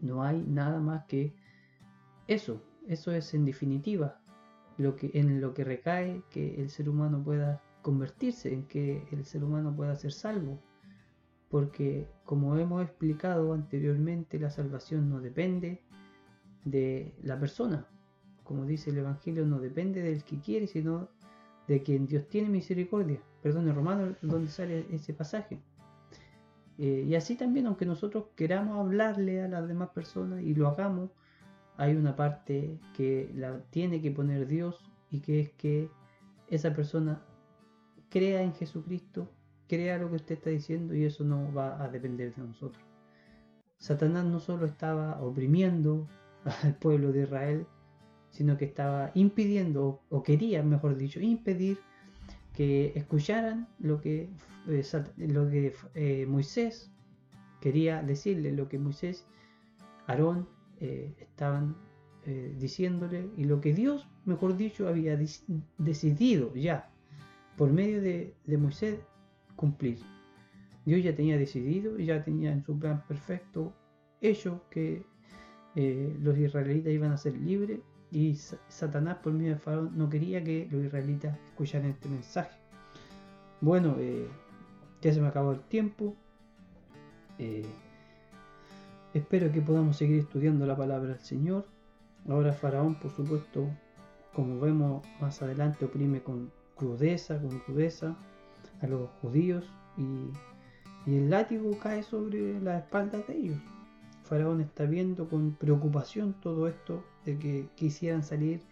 No 0.00 0.22
hay 0.22 0.44
nada 0.46 0.78
más 0.78 1.06
que 1.06 1.34
eso, 2.28 2.62
eso 2.86 3.10
es 3.10 3.34
en 3.34 3.44
definitiva 3.44 4.21
lo 4.78 4.96
que, 4.96 5.10
en 5.14 5.40
lo 5.40 5.54
que 5.54 5.64
recae 5.64 6.22
que 6.30 6.60
el 6.60 6.70
ser 6.70 6.88
humano 6.88 7.22
pueda 7.22 7.62
convertirse, 7.82 8.52
en 8.52 8.66
que 8.66 9.06
el 9.12 9.24
ser 9.24 9.44
humano 9.44 9.74
pueda 9.74 9.96
ser 9.96 10.12
salvo. 10.12 10.60
Porque 11.48 12.08
como 12.24 12.56
hemos 12.56 12.82
explicado 12.82 13.52
anteriormente, 13.52 14.38
la 14.38 14.50
salvación 14.50 15.10
no 15.10 15.20
depende 15.20 15.82
de 16.64 17.14
la 17.22 17.38
persona. 17.38 17.86
Como 18.42 18.64
dice 18.64 18.90
el 18.90 18.98
Evangelio, 18.98 19.44
no 19.44 19.60
depende 19.60 20.02
del 20.02 20.24
que 20.24 20.40
quiere, 20.40 20.66
sino 20.66 21.08
de 21.68 21.82
quien 21.82 22.06
Dios 22.06 22.28
tiene 22.28 22.48
misericordia. 22.48 23.20
Perdón, 23.42 23.68
en 23.68 23.74
Romano, 23.74 24.14
donde 24.22 24.50
sale 24.50 24.86
ese 24.90 25.12
pasaje. 25.12 25.60
Eh, 26.78 27.04
y 27.06 27.14
así 27.14 27.36
también, 27.36 27.66
aunque 27.66 27.86
nosotros 27.86 28.26
queramos 28.34 28.78
hablarle 28.78 29.42
a 29.42 29.48
las 29.48 29.68
demás 29.68 29.90
personas 29.90 30.42
y 30.42 30.54
lo 30.54 30.68
hagamos, 30.68 31.10
hay 31.82 31.96
una 31.96 32.14
parte 32.14 32.78
que 32.94 33.28
la 33.34 33.60
tiene 33.70 34.00
que 34.00 34.12
poner 34.12 34.46
Dios 34.46 34.88
y 35.10 35.18
que 35.18 35.40
es 35.40 35.50
que 35.50 35.90
esa 36.46 36.72
persona 36.72 37.20
crea 38.08 38.40
en 38.40 38.54
Jesucristo, 38.54 39.28
crea 39.66 39.98
lo 39.98 40.08
que 40.08 40.14
usted 40.14 40.36
está 40.36 40.50
diciendo 40.50 40.94
y 40.94 41.04
eso 41.04 41.24
no 41.24 41.52
va 41.52 41.82
a 41.82 41.88
depender 41.88 42.32
de 42.36 42.42
nosotros. 42.42 42.84
Satanás 43.78 44.24
no 44.24 44.38
solo 44.38 44.66
estaba 44.66 45.20
oprimiendo 45.20 46.06
al 46.62 46.76
pueblo 46.76 47.10
de 47.10 47.24
Israel, 47.24 47.66
sino 48.30 48.56
que 48.56 48.66
estaba 48.66 49.10
impidiendo, 49.14 50.02
o 50.08 50.22
quería, 50.22 50.62
mejor 50.62 50.96
dicho, 50.96 51.18
impedir 51.18 51.78
que 52.54 52.92
escucharan 52.94 53.66
lo 53.80 54.00
que, 54.00 54.30
eh, 54.68 54.84
lo 55.16 55.50
que 55.50 55.74
eh, 55.94 56.26
Moisés 56.28 56.92
quería 57.60 58.04
decirle, 58.04 58.52
lo 58.52 58.68
que 58.68 58.78
Moisés, 58.78 59.26
Aarón 60.06 60.46
eh, 60.84 61.14
estaban 61.20 61.76
eh, 62.26 62.56
diciéndole 62.58 63.30
y 63.36 63.44
lo 63.44 63.60
que 63.60 63.72
Dios, 63.72 64.08
mejor 64.24 64.56
dicho, 64.56 64.88
había 64.88 65.16
decidido 65.78 66.52
ya 66.56 66.90
por 67.56 67.72
medio 67.72 68.02
de, 68.02 68.34
Moisés 68.58 68.98
cumplir. 69.54 70.00
Dios 70.84 71.04
ya 71.04 71.14
tenía 71.14 71.38
decidido, 71.38 71.98
ya 71.98 72.24
tenía 72.24 72.50
en 72.50 72.64
su 72.64 72.76
plan 72.76 73.04
perfecto 73.06 73.72
hecho 74.20 74.64
que 74.70 75.06
eh, 75.76 76.16
los 76.20 76.36
israelitas 76.36 76.92
iban 76.92 77.12
a 77.12 77.16
ser 77.16 77.36
libres 77.36 77.78
y 78.10 78.34
Satanás 78.66 79.18
por 79.22 79.34
medio 79.34 79.52
de 79.52 79.60
Faraón 79.60 79.96
no 79.96 80.10
quería 80.10 80.42
que 80.42 80.66
los 80.68 80.84
israelitas 80.84 81.38
escucharan 81.46 81.90
este 81.90 82.08
mensaje. 82.08 82.58
Bueno, 83.60 83.96
ya 85.00 85.12
se 85.12 85.20
me 85.20 85.28
acabó 85.28 85.52
el 85.52 85.60
tiempo. 85.60 86.16
Espero 89.14 89.52
que 89.52 89.60
podamos 89.60 89.98
seguir 89.98 90.20
estudiando 90.20 90.64
la 90.64 90.74
palabra 90.74 91.10
del 91.10 91.20
Señor. 91.20 91.66
Ahora 92.26 92.54
Faraón, 92.54 92.94
por 92.94 93.10
supuesto, 93.10 93.68
como 94.32 94.58
vemos 94.58 95.06
más 95.20 95.42
adelante, 95.42 95.84
oprime 95.84 96.22
con 96.22 96.50
crudeza, 96.76 97.38
con 97.38 97.58
crudeza 97.58 98.16
a 98.80 98.86
los 98.86 99.10
judíos 99.20 99.70
y, 99.98 100.30
el 101.04 101.28
látigo 101.28 101.76
cae 101.78 102.02
sobre 102.04 102.58
las 102.60 102.84
espaldas 102.84 103.26
de 103.26 103.36
ellos. 103.36 103.58
Faraón 104.22 104.60
está 104.60 104.84
viendo 104.84 105.28
con 105.28 105.56
preocupación 105.56 106.34
todo 106.40 106.68
esto 106.68 107.04
de 107.26 107.38
que 107.38 107.68
quisieran 107.74 108.22
salir 108.22 108.62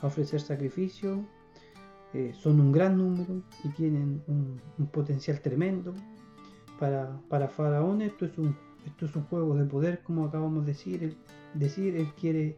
a 0.00 0.08
ofrecer 0.08 0.40
sacrificio. 0.40 1.24
Eh, 2.12 2.34
son 2.34 2.60
un 2.60 2.72
gran 2.72 2.98
número 2.98 3.40
y 3.64 3.68
tienen 3.68 4.22
un, 4.26 4.60
potencial 4.88 5.40
tremendo. 5.40 5.94
Para, 6.80 7.18
para 7.30 7.48
Faraón 7.48 8.02
esto 8.02 8.26
es 8.26 8.36
un 8.36 8.56
esto 8.86 9.06
es 9.06 9.16
un 9.16 9.24
juego 9.24 9.54
de 9.54 9.64
poder, 9.64 10.02
como 10.02 10.24
acabamos 10.24 10.64
de 10.64 10.72
decir. 10.72 11.02
Él, 11.02 11.16
decir, 11.54 11.96
él 11.96 12.08
quiere 12.18 12.56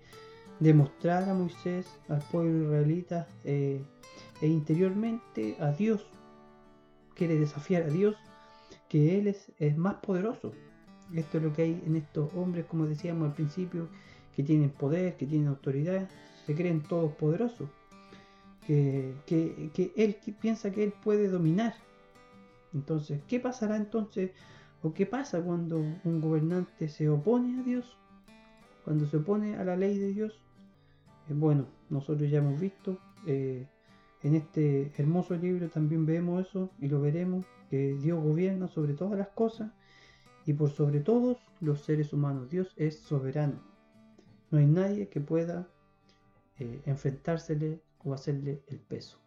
demostrar 0.60 1.28
a 1.28 1.34
Moisés, 1.34 1.86
al 2.08 2.20
pueblo 2.30 2.64
israelita, 2.64 3.28
eh, 3.44 3.82
e 4.40 4.46
interiormente 4.46 5.56
a 5.60 5.72
Dios. 5.72 6.06
Quiere 7.14 7.36
desafiar 7.36 7.84
a 7.84 7.88
Dios, 7.88 8.16
que 8.88 9.18
Él 9.18 9.28
es, 9.28 9.52
es 9.58 9.76
más 9.76 9.96
poderoso. 9.96 10.52
Esto 11.14 11.38
es 11.38 11.44
lo 11.44 11.52
que 11.52 11.62
hay 11.62 11.82
en 11.86 11.96
estos 11.96 12.32
hombres, 12.34 12.66
como 12.66 12.86
decíamos 12.86 13.28
al 13.28 13.34
principio, 13.34 13.88
que 14.36 14.42
tienen 14.42 14.70
poder, 14.70 15.16
que 15.16 15.26
tienen 15.26 15.48
autoridad, 15.48 16.08
se 16.46 16.54
creen 16.54 16.82
todos 16.82 17.12
poderosos. 17.14 17.68
Que, 18.66 19.14
que, 19.24 19.70
que 19.72 19.92
él 19.96 20.18
piensa 20.38 20.70
que 20.70 20.84
él 20.84 20.92
puede 21.02 21.28
dominar. 21.28 21.74
Entonces, 22.74 23.22
¿qué 23.26 23.40
pasará 23.40 23.76
entonces 23.76 24.32
¿O 24.82 24.94
qué 24.94 25.06
pasa 25.06 25.42
cuando 25.42 25.78
un 25.78 26.20
gobernante 26.20 26.88
se 26.88 27.08
opone 27.08 27.60
a 27.60 27.62
Dios? 27.64 27.96
Cuando 28.84 29.06
se 29.06 29.16
opone 29.16 29.56
a 29.56 29.64
la 29.64 29.76
ley 29.76 29.98
de 29.98 30.12
Dios. 30.12 30.40
Eh, 31.28 31.34
bueno, 31.34 31.66
nosotros 31.90 32.30
ya 32.30 32.38
hemos 32.38 32.60
visto. 32.60 32.98
Eh, 33.26 33.66
en 34.22 34.34
este 34.34 34.92
hermoso 34.96 35.34
libro 35.36 35.68
también 35.68 36.06
vemos 36.06 36.46
eso 36.46 36.70
y 36.80 36.88
lo 36.88 37.00
veremos, 37.00 37.44
que 37.70 37.94
Dios 37.94 38.22
gobierna 38.22 38.68
sobre 38.68 38.94
todas 38.94 39.18
las 39.18 39.28
cosas 39.28 39.70
y 40.46 40.54
por 40.54 40.70
sobre 40.70 41.00
todos 41.00 41.36
los 41.60 41.82
seres 41.82 42.12
humanos. 42.12 42.48
Dios 42.48 42.72
es 42.76 42.98
soberano. 42.98 43.60
No 44.50 44.58
hay 44.58 44.66
nadie 44.66 45.08
que 45.08 45.20
pueda 45.20 45.68
eh, 46.58 46.80
enfrentársele 46.86 47.80
o 48.04 48.14
hacerle 48.14 48.62
el 48.68 48.78
peso. 48.78 49.18